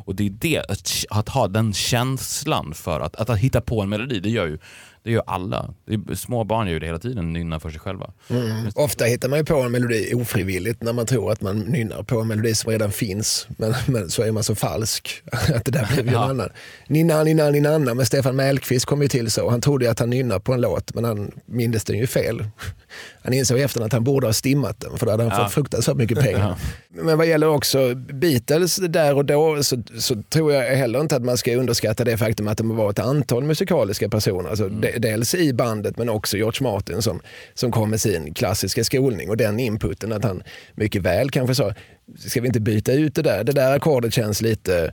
[0.04, 3.80] Och det är det, att, att ha den känslan för att, att, att hitta på
[3.82, 4.58] en melodi, det gör ju
[5.02, 5.74] det gör alla.
[5.86, 8.12] Det är, små barn gör det hela tiden, nynnar för sig själva.
[8.28, 8.68] Mm.
[8.74, 12.20] Ofta hittar man ju på en melodi ofrivilligt när man tror att man nynnar på
[12.20, 13.46] en melodi som redan finns.
[13.56, 15.22] Men, men så är man så falsk
[15.54, 16.30] att det där blev ju en Ja.
[16.30, 16.48] annan.
[16.88, 19.50] Ninna, ninna, ninanna med Stefan Mellqvist kom ju till så.
[19.50, 22.44] Han trodde ju att han nynnade på en låt men han mindes den ju fel.
[23.22, 25.44] Han insåg i efterhand att han borde ha stimmat den för då hade han Ja.
[25.44, 26.56] fått fruktansvärt mycket pengar.
[26.88, 31.24] Men vad gäller också Beatles där och då så, så tror jag heller inte att
[31.24, 34.50] man ska underskatta det faktum att de var ett antal musikaliska personer.
[34.50, 37.20] Alltså de, dels i bandet men också George Martin som,
[37.54, 40.42] som kom med sin klassiska skolning och den inputen att han
[40.74, 41.74] mycket väl kanske sa
[42.18, 43.44] Ska vi inte byta ut det där?
[43.44, 44.92] Det där ackordet känns lite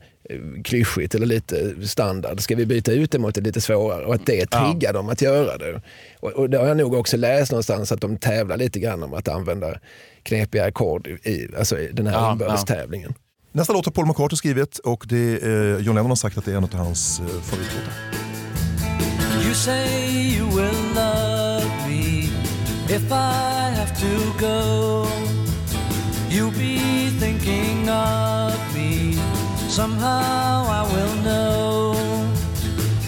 [0.64, 2.40] klyschigt eller lite standard.
[2.42, 4.06] Ska vi byta ut det mot ett lite svårare?
[4.06, 5.82] Och att det triggar dem att göra det.
[6.20, 9.14] Och, och det har jag nog också läst någonstans att de tävlar lite grann om
[9.14, 9.80] att använda
[10.24, 13.14] knepiga ackord i, alltså i den här Ja, inbördestävlingen.
[13.52, 16.46] Nästa låt har Paul McCartney skrivit och det är, eh, John Lennon har sagt att
[16.46, 17.94] det är en av hans eh, favoritlåtar.
[19.46, 19.88] You say
[20.38, 22.30] you will love me
[22.90, 25.06] if I have to go.
[26.30, 28.77] You'll be thinking of me.
[29.78, 31.94] Somehow I will know.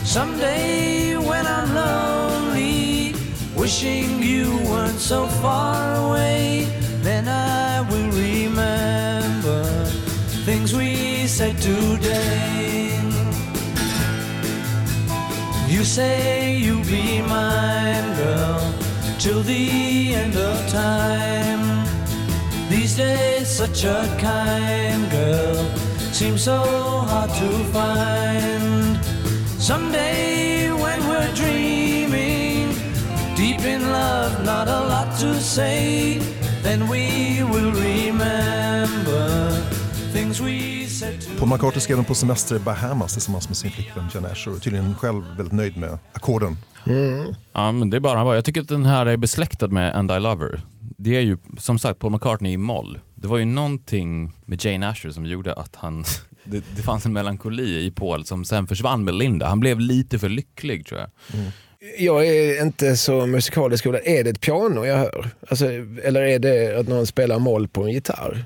[0.06, 3.16] Someday when I'm lonely,
[3.56, 6.68] wishing you weren't so far away,
[7.02, 9.64] then I will remember
[10.46, 12.92] things we said today.
[15.68, 18.62] You say you'll be mine, girl,
[19.18, 21.64] till the end of time.
[22.70, 25.79] These days, such a kind girl
[26.20, 26.58] seems so
[27.12, 29.00] hard to find.
[29.60, 32.74] Someday, when we're dreaming,
[33.38, 36.20] deep in love, not a lot to say,
[36.64, 39.52] then we will remember
[40.14, 43.72] things we said to Paul McCartney skrev den på semester i Bahamas tillsammans med sin
[43.72, 46.58] flickvän Jan Asher och tydligen själv väldigt nöjd med ackorden.
[47.54, 48.36] Ja, men det är bara bra.
[48.36, 50.62] Jag tycker att den här är besläktad med And I Love Her.
[50.98, 53.00] Det är ju som sagt Paul McCartney i moll.
[53.22, 56.06] Det var ju någonting med Jane Asher som gjorde att han,
[56.44, 59.48] det, det fanns en melankoli i Paul som sen försvann med Linda.
[59.48, 61.10] Han blev lite för lycklig tror jag.
[61.98, 63.86] Jag är inte så musikalisk.
[63.86, 65.30] Är det ett piano jag hör?
[65.50, 65.66] Alltså,
[66.04, 68.46] eller är det att någon spelar moll på en gitarr?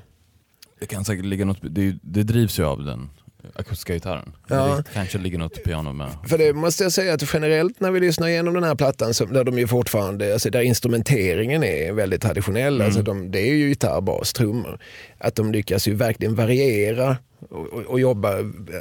[0.80, 3.10] Det kan säkert ligga något, det, det drivs ju av den
[3.54, 4.32] akustiska gitarren.
[4.48, 4.76] Ja.
[4.76, 6.08] Det kanske ligger något piano med.
[6.28, 9.24] För det måste jag säga att generellt när vi lyssnar igenom den här plattan, så,
[9.24, 13.68] där de ju fortfarande, alltså där instrumenteringen är väldigt traditionell, alltså de, det är ju
[13.68, 14.78] gitarr, bas, trummor.
[15.18, 17.16] Att de lyckas ju verkligen variera
[17.50, 18.34] och, och, och jobba,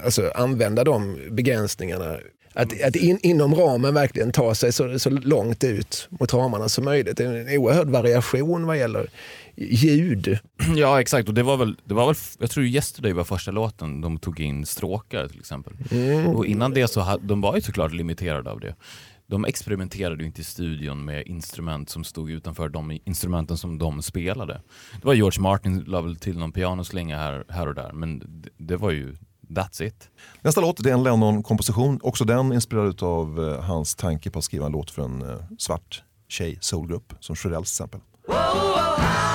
[0.04, 2.18] alltså använda de begränsningarna.
[2.56, 6.86] Att, att in, inom ramen verkligen ta sig så, så långt ut mot ramarna som
[6.86, 7.18] möjligt.
[7.18, 9.10] Det är en oerhörd variation vad gäller
[9.56, 10.40] ljud.
[10.76, 14.02] Ja exakt, och det var väl, det var väl jag tror Yesterday var första låten
[14.02, 15.74] de tog in stråkar till exempel.
[16.36, 18.76] Och innan det så hade, de var ju såklart limiterade av det.
[19.28, 24.02] De experimenterade ju inte i studion med instrument som stod utanför de instrumenten som de
[24.02, 24.62] spelade.
[25.02, 28.50] Det var George Martin la väl till någon pianoslinga här, här och där, men det,
[28.58, 29.16] det var ju
[29.50, 30.10] that's it.
[30.42, 34.46] Nästa låt det är en Lennon-komposition, också den inspirerad av eh, hans tanke på att
[34.46, 38.02] skriva en låt för en eh, svart tjej soulgrupp som Shirelles till exempel.
[38.30, 39.33] I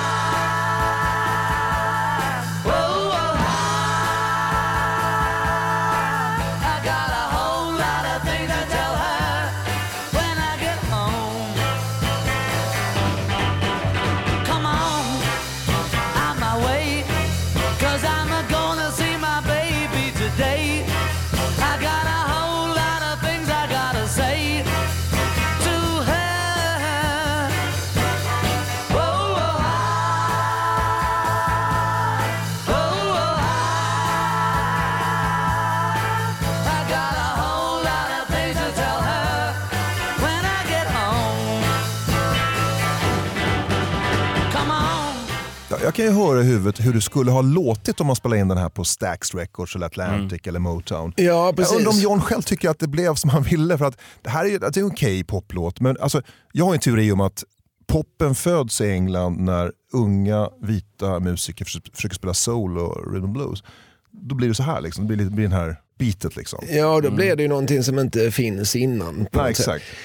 [45.89, 48.47] jag kan ju höra i huvudet hur det skulle ha låtit om man spelade in
[48.47, 51.13] den här på Stax Records eller Atlantic eller Motown.
[51.15, 51.77] Ja, Jag precis.
[51.77, 53.77] undrar om John själv tycker att det blev som han ville.
[53.77, 56.21] För att det här är ju det är en okej poplåt, men alltså,
[56.51, 57.43] jag har en teori om att
[57.87, 63.33] poppen föds i England när unga vita musiker förs- försöker spela soul och rhythm and
[63.33, 63.63] blues.
[64.11, 65.07] Då blir det så här, liksom.
[65.07, 66.35] det blir, det blir den här beatet.
[66.35, 66.65] Liksom.
[66.71, 69.27] Ja, då blir det ju någonting som inte finns innan.
[69.31, 69.53] Nej.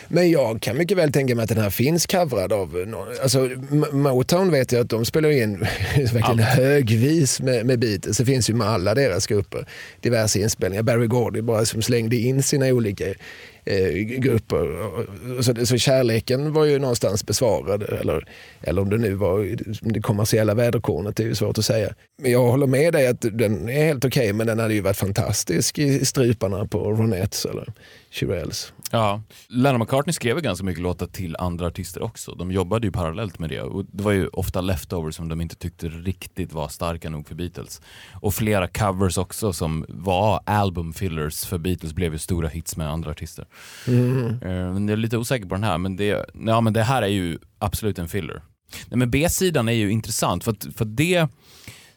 [0.09, 3.09] Men jag kan mycket väl tänka mig att den här finns coverad av någon.
[3.23, 3.49] Alltså,
[3.93, 5.59] Motown vet jag att de spelar in
[5.97, 8.19] verkligen högvis med, med Beatles.
[8.19, 9.69] Det finns ju med alla deras grupper.
[10.01, 10.83] Diverse inspelningar.
[10.83, 13.05] Barry Gordy bara som slängde in sina olika
[13.67, 14.69] Eh, grupper.
[15.43, 17.83] Så, så kärleken var ju någonstans besvarad.
[17.83, 18.29] Eller,
[18.63, 21.95] eller om det nu var det kommersiella väderkornet, det är ju svårt att säga.
[22.23, 24.97] Men jag håller med dig att den är helt okej, men den hade ju varit
[24.97, 27.73] fantastisk i struparna på Ronettes eller
[28.11, 28.73] Shirelles.
[28.91, 32.35] Ja, Lennon McCartney skrev ju ganska mycket låtar till andra artister också.
[32.35, 35.57] De jobbade ju parallellt med det och det var ju ofta leftovers som de inte
[35.57, 37.81] tyckte riktigt var starka nog för Beatles.
[38.13, 42.91] Och flera covers också som var album fillers för Beatles blev ju stora hits med
[42.91, 43.47] andra artister.
[43.87, 43.93] Eh,
[44.73, 47.07] Men jag är lite osäker på den här, men det, ja, men det här är
[47.07, 48.43] ju absolut en filler.
[48.89, 51.29] Nej, men B-sidan är ju intressant för att, för att det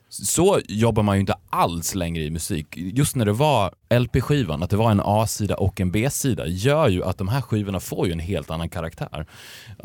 [0.10, 2.68] så jobbar man ju inte alls längre i musik.
[2.76, 7.04] Just när det var LP-skivan, att det var en A-sida och en B-sida, gör ju
[7.04, 9.26] att de här skivorna får ju en helt annan karaktär.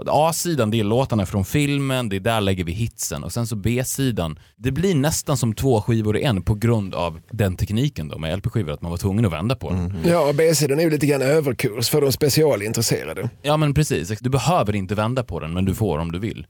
[0.06, 3.24] A-sidan, det är låtarna från filmen, det är där lägger vi hitsen.
[3.24, 7.20] Och sen så B-sidan, det blir nästan som två skivor i en på grund av
[7.30, 9.94] den tekniken då med LP-skivor, att man var tvungen att vända på dem.
[10.04, 13.30] Ja, B-sidan är ju lite grann överkurs för de specialintresserade.
[13.42, 16.46] Ja men precis, du behöver inte vända på den, men du får om du vill.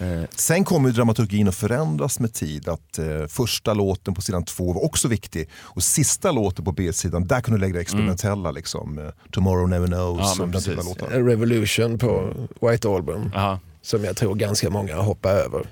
[0.00, 2.68] Eh, Sen kommer ju dramaturgin att förändras med tid.
[2.68, 7.26] Att eh, Första låten på sidan två var också viktig och sista låten på B-sidan,
[7.26, 8.50] där kunde du lägga det experimentella.
[8.50, 11.06] Liksom, eh, Tomorrow Never Knows Ja, och låtar.
[11.08, 13.30] Revolution på White Album.
[13.34, 13.58] Aha.
[13.82, 15.66] Som jag tror ganska många hoppar över.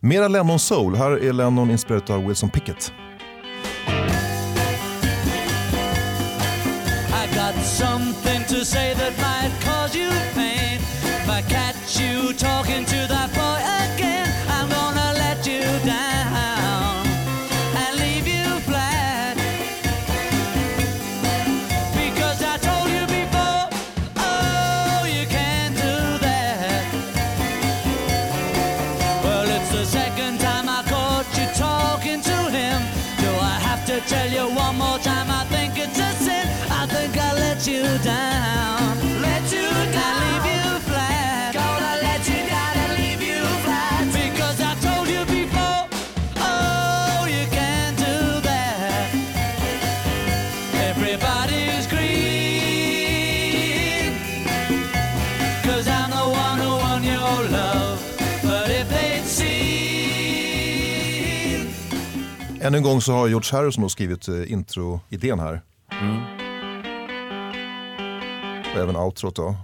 [0.00, 0.94] Mera Lennon Soul.
[0.96, 2.92] Här är Lennon inspirerad av Wilson Pickett.
[7.22, 10.78] I got something to say that might cause you pain.
[11.02, 13.23] If I catch you talking to that
[62.64, 65.62] Ännu en gång så har George Harrison då skrivit eh, intro-idén här.
[68.74, 69.56] Och även outrot då.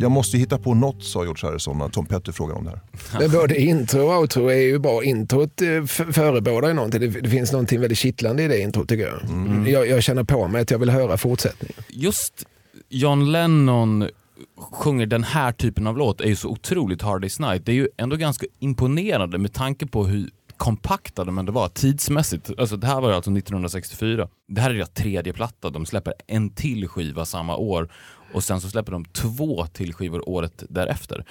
[0.00, 2.70] Jag måste ju hitta på något, sa George Harrison när Tom Petty frågade om det
[2.70, 2.80] här.
[3.20, 5.04] Men både intro och outro är ju bra.
[5.04, 7.12] Introt eh, förebådar ju någonting.
[7.12, 9.68] Det, finns någonting väldigt kittlande i det introt tycker jag.
[9.68, 9.88] jag.
[9.88, 11.76] Jag känner på mig att jag vill höra fortsättningen.
[11.88, 12.46] Just
[12.88, 14.08] John Lennon
[14.56, 17.66] sjunger den här typen av låt är ju så otroligt Hard Day's Night.
[17.66, 22.50] Det är ju ändå ganska imponerande med tanke på hur kompakta de ändå var tidsmässigt.
[22.58, 24.28] Alltså det här var ju alltså 1964.
[24.48, 25.70] Det här är deras tredje platta.
[25.70, 27.92] De släpper en till skiva samma år
[28.34, 31.24] och sen så släpper de två till skivor året därefter.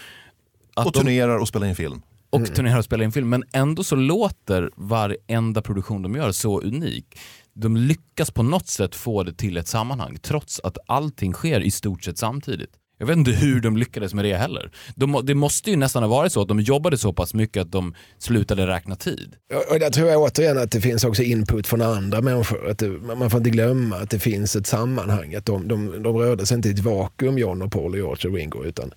[0.75, 2.01] Att Och turnerar och spelar in film.
[2.29, 3.29] och turnerar och spelar in film.
[3.29, 7.19] Men ändå så låter varenda produktion de gör så unik.
[7.53, 11.71] De lyckas på något sätt få det till ett sammanhang trots att allting sker i
[11.71, 12.71] stort sett samtidigt.
[13.01, 14.71] Jag vet inte hur de lyckades med det heller.
[14.95, 17.71] De, det måste ju nästan ha varit så att de jobbade så pass mycket att
[17.71, 19.35] de slutade räkna tid.
[19.53, 22.69] Och- Och där tror jag återigen att det finns också input från andra människor.
[22.69, 25.35] Att det, man får inte glömma att det finns ett sammanhang.
[25.35, 28.29] Att de, de, de rörde sig inte i ett vakuum, John och Paul och George
[28.29, 28.63] och Ringo.
[28.63, 28.91] Utan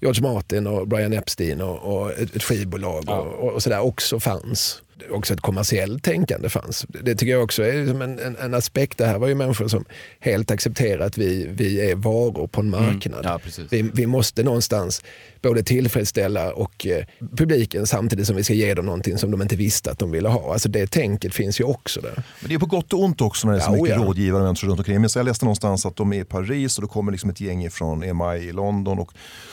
[0.00, 4.82] George Martin och Brian Epstein och, och ett, ett skivbolag och, och sådär också fanns.
[5.10, 6.86] Också ett kommersiellt tänkande fanns.
[6.88, 8.98] Det tycker jag också är som en, en, en aspekt.
[8.98, 9.84] Det här var ju människor som
[10.20, 13.20] helt accepterar att vi, vi är varor på en marknad.
[13.24, 13.72] Ja, precis.
[13.72, 15.02] Vi, vi måste någonstans
[15.42, 17.04] både tillfredsställa och eh,
[17.36, 20.28] publiken samtidigt som vi ska ge dem någonting som de inte visste att de ville
[20.28, 20.52] ha.
[20.52, 22.22] Alltså det tänket finns ju också där.
[22.40, 24.04] Men det är på gott och ont också när det är så Ja, mycket ja.
[24.04, 25.00] rådgivare och människor runt omkring.
[25.00, 27.70] Men jag läste någonstans att de är i Paris och då kommer liksom ett gäng
[27.70, 29.12] från EMI i London och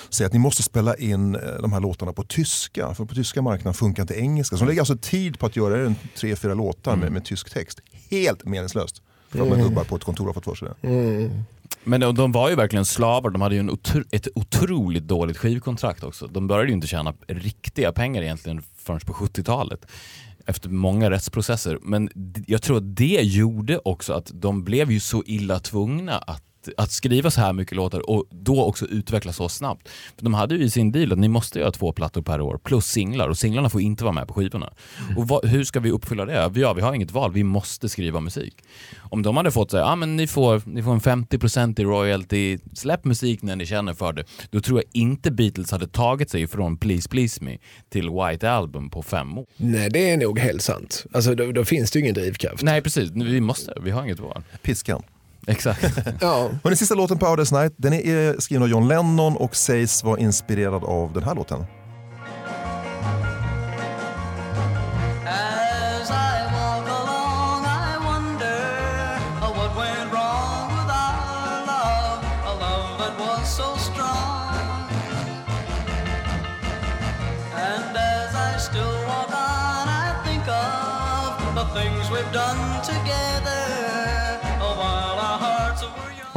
[0.09, 2.93] säger att ni måste spela in eh, de här låtarna på tyska.
[2.93, 4.57] För på tyska marknaden funkar inte engelska.
[4.57, 7.53] Så de lägger alltså tid på att göra en tre, fyra låtar med, med tysk
[7.53, 7.79] text.
[8.09, 9.01] Helt meningslöst.
[9.29, 9.61] För att mm.
[9.61, 10.87] gubbar på ett kontor har fått för sig det.
[11.87, 15.37] Men de, de var ju verkligen slavar, de hade ju en otro, ett otroligt dåligt
[15.37, 16.27] skivkontrakt också.
[16.27, 19.85] De började ju inte tjäna riktiga pengar egentligen förrän på 70-talet.
[20.45, 21.79] Efter många rättsprocesser.
[21.81, 22.09] Men
[22.47, 26.46] jag tror att det gjorde också att de blev ju så illa tvungna att
[26.77, 29.89] att skriva så här mycket låtar och då också utveckla så snabbt.
[30.15, 32.57] För de hade ju i sin deal att ni måste göra två plattor per år
[32.63, 34.73] plus singlar och singlarna får inte vara med på skivorna.
[35.17, 36.33] Och vad, hur ska vi uppfylla det?
[36.59, 38.53] Ja, vi har inget val, vi måste skriva musik.
[38.97, 42.57] Om de hade fått säga, ja men ni får, ni får en 50% i royalty,
[42.73, 44.23] släpp musik när ni känner för det.
[44.49, 47.57] Då tror jag inte Beatles hade tagit sig från Please Please Me
[47.89, 49.45] till White Album på fem år.
[49.57, 51.05] Nej, det är nog helt sant.
[51.13, 52.63] Alltså, då, då finns det ju ingen drivkraft.
[52.63, 54.43] Nej precis, vi måste, vi har inget val.
[54.61, 55.03] Piskan.
[55.47, 55.97] Exakt.
[56.21, 56.49] Ja.
[56.63, 59.55] Och den sista låten på Hard Night den är eh, skriven av John Lennon och
[59.55, 61.65] sägs vara inspirerad av den här låten.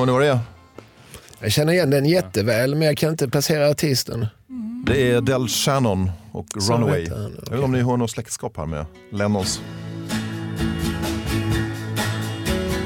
[0.00, 0.38] Har ni vad det är?
[1.40, 4.26] Jag känner igen den jätteväl, men jag kan inte placera artisten.
[4.86, 7.08] Det är Del Shannon och Så Runaway.
[7.10, 9.60] han, Jag vet inte om ni har något släktskap här med Lennons.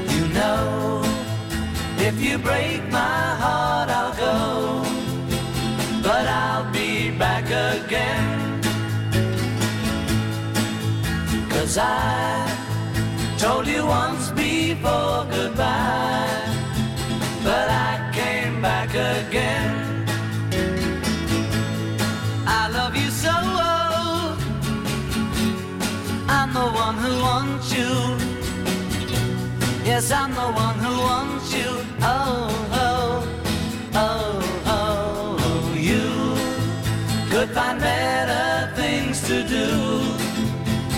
[0.09, 1.05] You know,
[1.99, 4.85] if you break my heart, I'll go,
[6.03, 8.61] but I'll be back again.
[11.49, 12.47] Cause I
[13.39, 16.24] told you once before goodbye,
[18.95, 20.05] again.
[22.47, 23.29] I love you so,
[26.27, 27.91] I'm the one who wants you.
[29.85, 31.69] Yes, I'm the one who wants you.
[32.01, 33.27] Oh, oh,
[33.93, 35.73] oh, oh.
[35.75, 36.35] You
[37.29, 39.67] could find better things to do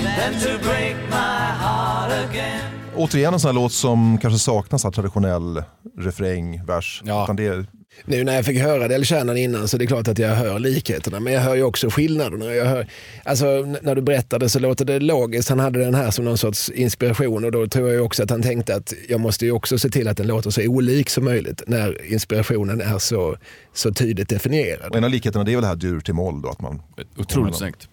[0.03, 2.63] than to break my heart again.
[2.95, 5.63] Återigen en sån här låt som kanske saknas av traditionell
[5.97, 7.01] refräng, vers.
[7.05, 7.23] Ja.
[7.23, 7.65] Utan det är,
[8.05, 10.59] Nu när jag fick höra Del Shannon innan så det är klart att jag hör
[10.59, 11.19] likheterna.
[11.19, 12.45] Men jag hör ju också skillnaderna.
[12.45, 12.87] Jag hör,
[13.23, 13.45] alltså,
[13.81, 15.49] när du berättade så låter det logiskt.
[15.49, 18.29] Han hade den här som någon sorts inspiration och då tror jag ju också att
[18.29, 21.25] han tänkte att jag måste ju också se till att den låter så olik som
[21.25, 23.37] möjligt när inspirationen är så,
[23.73, 24.89] så tydligt definierad.
[24.89, 26.41] och en av likheterna det är väl det här dur till moll.
[26.41, 26.81] Då, att man,
[27.17, 27.89] Otroligt snyggt.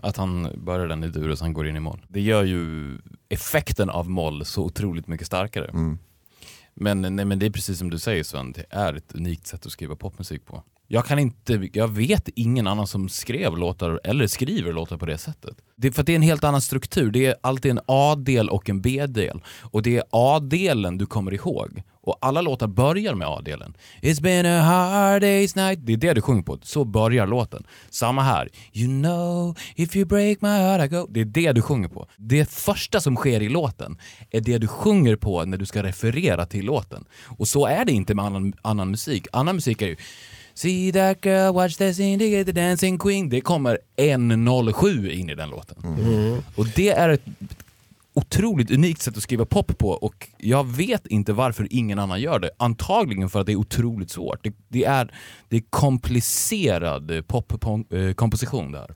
[0.00, 2.00] Att han börjar den i dur och sen går in i moll.
[2.08, 5.68] Det gör ju effekten av moll så otroligt mycket starkare.
[5.68, 5.98] Mm.
[6.78, 9.66] Men, nej, men det är precis som du säger Sven, det är ett unikt sätt
[9.66, 10.62] att skriva popmusik på.
[10.88, 15.18] Jag kan inte, jag vet ingen annan som skrev låtar eller skriver låtar på det
[15.18, 15.56] sättet.
[15.76, 17.10] Det är för att det är en helt annan struktur.
[17.10, 19.40] Det är alltid en A-del och en B-del.
[19.62, 21.82] Och det är A-delen du kommer ihåg.
[22.06, 23.76] Och alla låtar börjar med A-delen.
[24.02, 25.86] It's been a hard day's night.
[25.86, 26.58] Det är det du sjunger på.
[26.62, 27.66] Så börjar låten.
[27.90, 28.48] Samma här.
[28.72, 31.06] You know if you break my heart I go.
[31.10, 32.08] Det är det du sjunger på.
[32.16, 33.98] Det första som sker i låten
[34.30, 37.04] är det du sjunger på när du ska referera till låten.
[37.38, 39.26] Och så är det inte med annan, annan musik.
[39.32, 39.96] Annan musik är ju
[40.56, 41.96] See that girl, watch that
[42.30, 43.28] get the dancing queen.
[43.28, 45.76] Det kommer 1.07 in i den låten.
[46.54, 47.24] Och det är ett
[48.16, 52.38] otroligt unikt sätt att skriva pop på och jag vet inte varför ingen annan gör
[52.38, 52.50] det.
[52.56, 54.44] Antagligen för att det är otroligt svårt.
[54.44, 55.14] Det, det är,
[55.48, 58.94] det är komplicerad popkomposition där.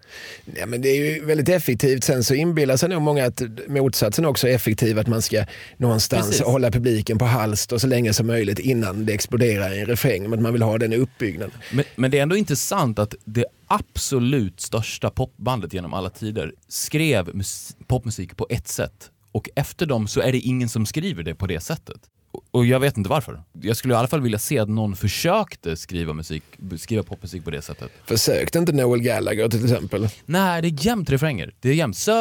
[0.56, 2.04] Ja, men det är ju väldigt effektivt.
[2.04, 4.98] Sen så inbillar sig nog många att motsatsen också är effektiv.
[4.98, 5.44] Att man ska
[5.76, 6.46] någonstans Precis.
[6.46, 10.22] hålla publiken på halster så länge som möjligt innan det exploderar i en refräng.
[10.22, 11.54] Men att man vill ha den uppbyggnaden.
[11.72, 17.34] Men, men det är ändå intressant att det absolut största popbandet genom alla tider skrev
[17.36, 19.10] mus- popmusik på ett sätt.
[19.32, 21.96] Och efter dem så är det ingen som skriver det på det sättet.
[22.50, 23.42] Och- jag vet inte varför.
[23.62, 26.42] Jag skulle i alla fall vilja se att någon försökte skriva, musik,
[26.78, 27.90] skriva popmusik på det sättet.
[28.04, 30.08] Försökte inte Noel Gallagher till exempel?
[30.26, 31.54] Nej, det är jämnt refränger.
[31.60, 31.96] Det är jämnt.
[31.96, 32.12] So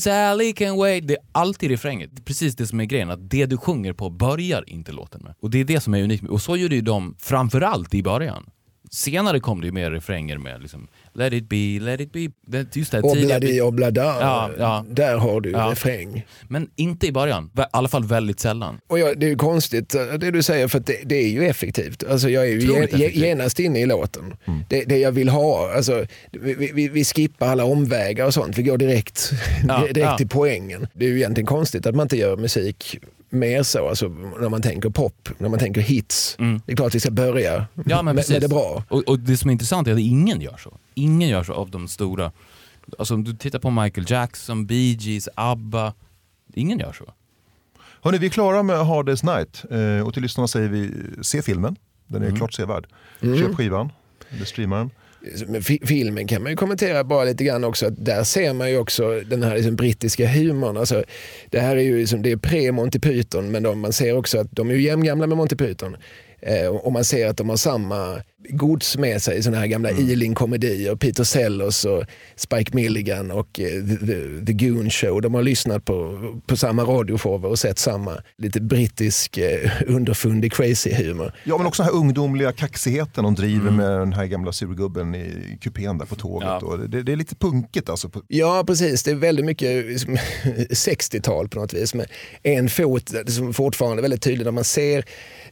[0.00, 1.06] Sally can wait.
[1.08, 2.06] Det är alltid refränger.
[2.12, 5.20] Det är precis det som är grejen, att det du sjunger på börjar inte låten
[5.24, 5.34] med.
[5.40, 6.24] Och det är det som är unikt.
[6.28, 8.46] Och så gjorde ju de framförallt i början.
[8.94, 12.28] Senare kom det ju mer refränger med liksom Let it be, let it be.
[12.46, 14.02] Det, just det här Obladi oblada.
[14.20, 14.84] Ja, ja.
[14.88, 15.68] Där har du Ja.
[15.70, 16.26] refräng.
[16.48, 17.50] Men inte i början.
[17.58, 18.78] I alla fall väldigt sällan.
[18.88, 21.28] Och jag, det är ju konstigt eh, det du säger för att det, det är
[21.28, 22.04] ju effektivt.
[22.04, 23.24] Alltså jag är ju Otroligt ge, ge, effektivt.
[23.24, 24.34] genast inne i låten.
[24.68, 25.72] Det, det jag vill ha.
[25.76, 28.58] Alltså, vi, vi, vi skippar alla omvägar och sånt.
[28.58, 29.30] Vi går direkt,
[29.68, 30.16] Ja, direkt ja.
[30.18, 30.86] till poängen.
[30.94, 32.98] Det är ju egentligen konstigt att man inte gör musik
[33.32, 34.08] mer så, alltså,
[34.40, 36.36] när man tänker pop, när man tänker hits.
[36.66, 37.66] Det är klart att vi ska börja Mm.
[37.86, 38.84] Ja, men med, med det bra.
[38.88, 40.78] Och, och det som är intressant är att ingen gör så.
[40.94, 42.32] Ingen gör så av de stora.
[42.98, 45.94] Alltså om du tittar på Michael Jackson, Bee Gees, ABBA.
[46.54, 47.04] Ingen gör så.
[48.02, 49.64] Hörrni, vi är klara med Hard Day's Night.
[49.70, 50.90] Eh, och till lyssnarna säger vi,
[51.22, 51.76] se filmen.
[52.06, 52.38] Den är Mm.
[52.38, 52.86] klart sevärd.
[53.20, 53.92] Köp skivan,
[54.30, 54.90] eller streama den.
[55.84, 57.86] Filmen kan man ju kommentera bara lite grann också.
[57.86, 60.76] Att där ser man ju också den här liksom brittiska humorn.
[60.76, 61.04] Alltså,
[61.50, 64.52] det här är ju liksom, det är pre-Monty Python men de, man ser också att
[64.52, 65.96] de är ju jämngamla med Monty Python.
[66.40, 70.96] Eh, och man ser att de har samma gods med sig, sådana här gamla Ealing-komedier.
[70.96, 72.04] Peter Sellers och
[72.36, 75.22] Spike Milligan och eh, The, the, the Goon Show.
[75.22, 80.94] De har lyssnat på, på samma radioshower och sett samma lite brittisk eh, underfundig crazy
[80.94, 81.32] humor.
[81.44, 85.58] Ja, men också den här ungdomliga kaxigheten de driver med den här gamla surgubben i
[85.60, 86.48] kupén där på tåget.
[86.62, 86.76] Ja.
[86.88, 88.10] Det, det är lite punkigt alltså.
[88.28, 89.02] Ja, precis.
[89.02, 90.16] Det är väldigt mycket liksom,
[90.70, 91.94] 60-tal på något vis.
[91.94, 92.06] Med
[92.42, 94.98] en fot som fortfarande är väldigt tydlig när man ser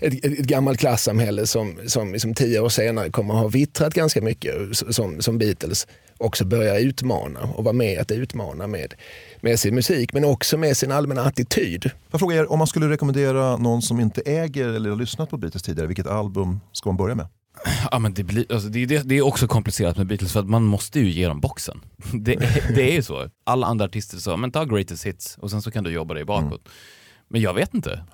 [0.01, 3.95] ett, ett, ett gammalt klassamhälle som, som liksom tio år senare kommer att ha vittrat
[3.95, 5.87] ganska mycket som, som Beatles
[6.19, 8.95] också börjar utmana och vara med att utmana med,
[9.41, 11.91] med sin musik men också med sin allmänna attityd.
[12.11, 15.37] Jag fråga er, om man skulle rekommendera någon som inte äger eller har lyssnat på
[15.37, 17.27] Beatles tidigare, vilket album ska man börja med?
[17.91, 20.41] Ja, men det, blir, alltså, det, är det, det är också komplicerat med Beatles för
[20.41, 21.81] att man måste ju ge dem boxen.
[22.13, 23.29] Det, är- det är ju så.
[23.47, 26.25] Alla andra artister sa, men ta greatest hits och sen så kan du jobba dig
[26.25, 26.69] bakåt.
[27.29, 28.05] Men jag vet inte.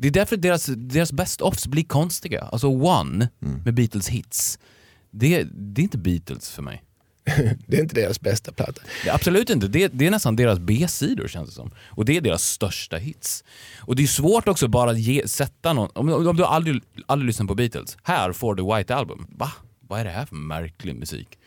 [0.00, 2.40] Det är därför deras, deras best-offs blir konstiga.
[2.40, 3.28] Alltså One
[3.64, 4.58] med Beatles hits,
[5.10, 6.84] det, det är inte Beatles för mig.
[7.66, 8.82] Det är inte deras bästa platta.
[9.04, 9.68] Det absolut inte.
[9.68, 11.70] Det, det är nästan deras B-sidor känns det som.
[11.78, 13.44] Och det är deras största hits.
[13.78, 15.90] Och det är svårt också bara att ge, sätta någon...
[15.94, 19.26] Om, om du aldrig, aldrig lyssnat på Beatles, här får du White Album.
[19.28, 19.52] Va?
[19.80, 21.38] Vad är det här för märklig musik?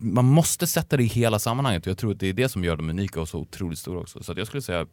[0.00, 2.64] Man måste sätta det i hela sammanhanget och jag tror att det är det som
[2.64, 4.22] gör dem unika och så otroligt stora också.
[4.22, 4.86] Så jag skulle säga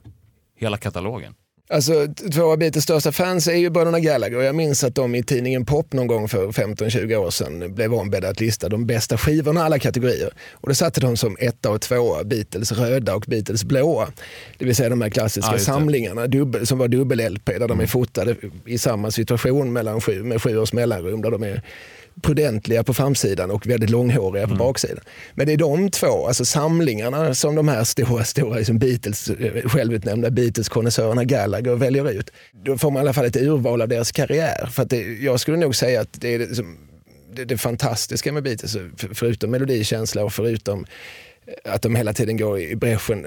[0.55, 1.33] hela katalogen.
[1.67, 4.41] Alltså, två av Beatles största fans är ju bröderna Gallagher.
[4.41, 8.29] Jag minns att de i tidningen Pop någon gång för 15-20 år sedan blev ombedda
[8.29, 10.33] att lista de bästa skivorna i alla kategorier.
[10.51, 14.07] Och då satte de som etta och tvåa Beatles röda och Beatles blåa.
[14.57, 15.59] Det vill säga de här klassiska det.
[15.59, 18.35] samlingarna dubbel, som var dubbel-LP där de är fotade
[18.65, 21.21] i samma situation mellan sju, med sju års mellanrum.
[21.21, 21.61] Där de är
[22.21, 25.03] prudentliga på framsidan och väldigt långhåriga på baksidan.
[25.33, 29.69] Men det är de två, alltså samlingarna som de här stora, stora liksom Beatles, eh,
[29.69, 32.31] självutnämnda Beatles-konnässörerna Gallagher väljer ut.
[32.65, 34.69] Då får man i alla fall ett urval av deras karriär.
[34.71, 36.77] För det, jag skulle nog säga att det är det, som,
[37.35, 40.85] det, det fantastiska med Beatles, för- förutom melodikänsla och förutom
[41.63, 43.25] att de hela tiden går i bräschen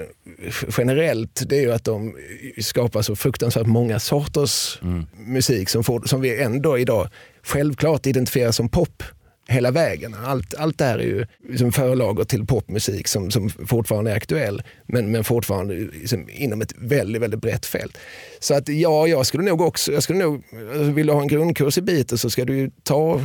[0.77, 2.15] generellt, det är ju att de
[2.61, 4.79] skapar så fruktansvärt många sorters
[5.25, 7.07] musik som, får, som vi ändå idag
[7.49, 9.03] självklart identifieras som pop.
[9.47, 10.15] hela vägen.
[10.25, 14.63] Allt, allt det här är ju liksom förlagor till popmusik som, som fortfarande är aktuell
[14.85, 17.97] men, men fortfarande liksom inom ett väldigt, väldigt brett fält.
[18.39, 20.43] Så att ja, jag skulle nog också, jag skulle nog,
[20.73, 23.21] alltså vill du ha en grundkurs i Beatles så ska du ju ta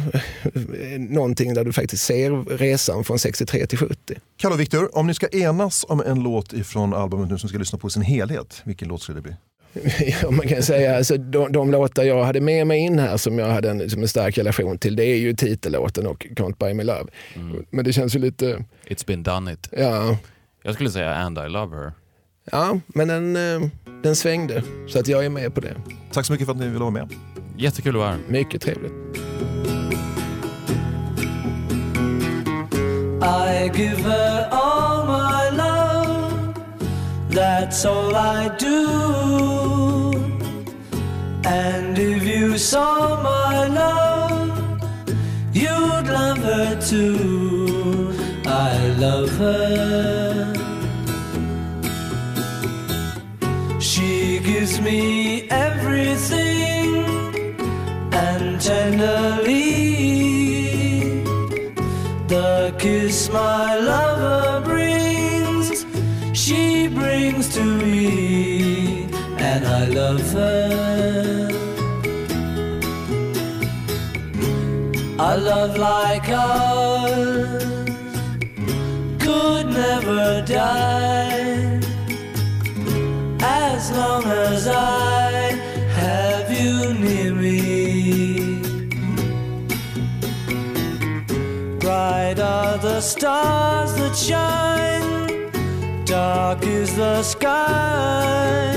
[0.98, 3.96] någonting där du faktiskt ser resan från 63 till 70.
[4.36, 7.58] Kalle och Viktor, om ni ska enas om en låt ifrån albumet nu som ska
[7.58, 9.34] lyssna på i sin helhet, vilken låt skulle det bli?
[10.22, 13.38] Ja, man kan säga alltså, de, de låtar jag hade med mig in här som
[13.38, 16.74] jag hade en, som en stark relation till, det är ju titellåten och Can't Buy
[16.74, 17.04] Me Love.
[17.70, 19.68] Men det känns ju lite, It's been done it.
[19.72, 20.16] ja,
[20.62, 21.92] Jag skulle säga And I Love Her.
[22.52, 23.68] ja men den, eh,
[24.02, 24.62] den svängde.
[24.88, 25.74] Så att jag är med på det.
[26.12, 27.08] Tack så mycket för att ni ville vara med.
[27.56, 28.18] Jättekul att vara här.
[28.28, 28.92] Mycket trevligt.
[33.22, 35.83] I give her all my love,
[37.34, 40.12] that's all I do.
[41.44, 44.80] And if you saw my love,
[45.52, 48.12] you'd love her too.
[48.46, 50.54] I love her.
[53.80, 57.04] She gives me everything
[58.12, 59.94] and tenderly
[62.28, 64.73] the kiss my lover brings,
[67.62, 69.04] me,
[69.38, 71.48] and I love her.
[75.18, 77.64] A love like ours
[79.20, 81.80] could never die
[83.40, 85.30] as long as I
[86.00, 88.60] have you near me.
[91.78, 94.93] Bright are the stars that shine,
[96.14, 98.70] dark is the sky.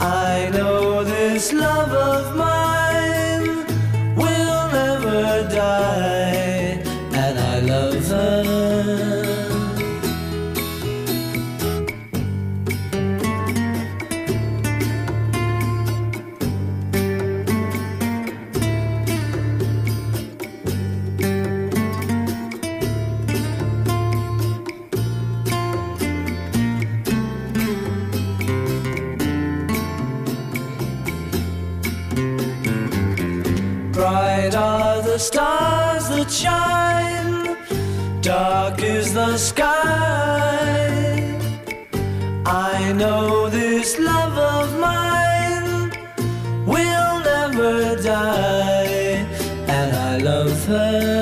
[0.00, 2.71] I know this love of mine
[36.32, 39.68] stars that shine, dark is the sky.
[42.46, 45.90] I know this love of mine
[46.66, 49.26] will never die,
[49.68, 51.21] and I love her.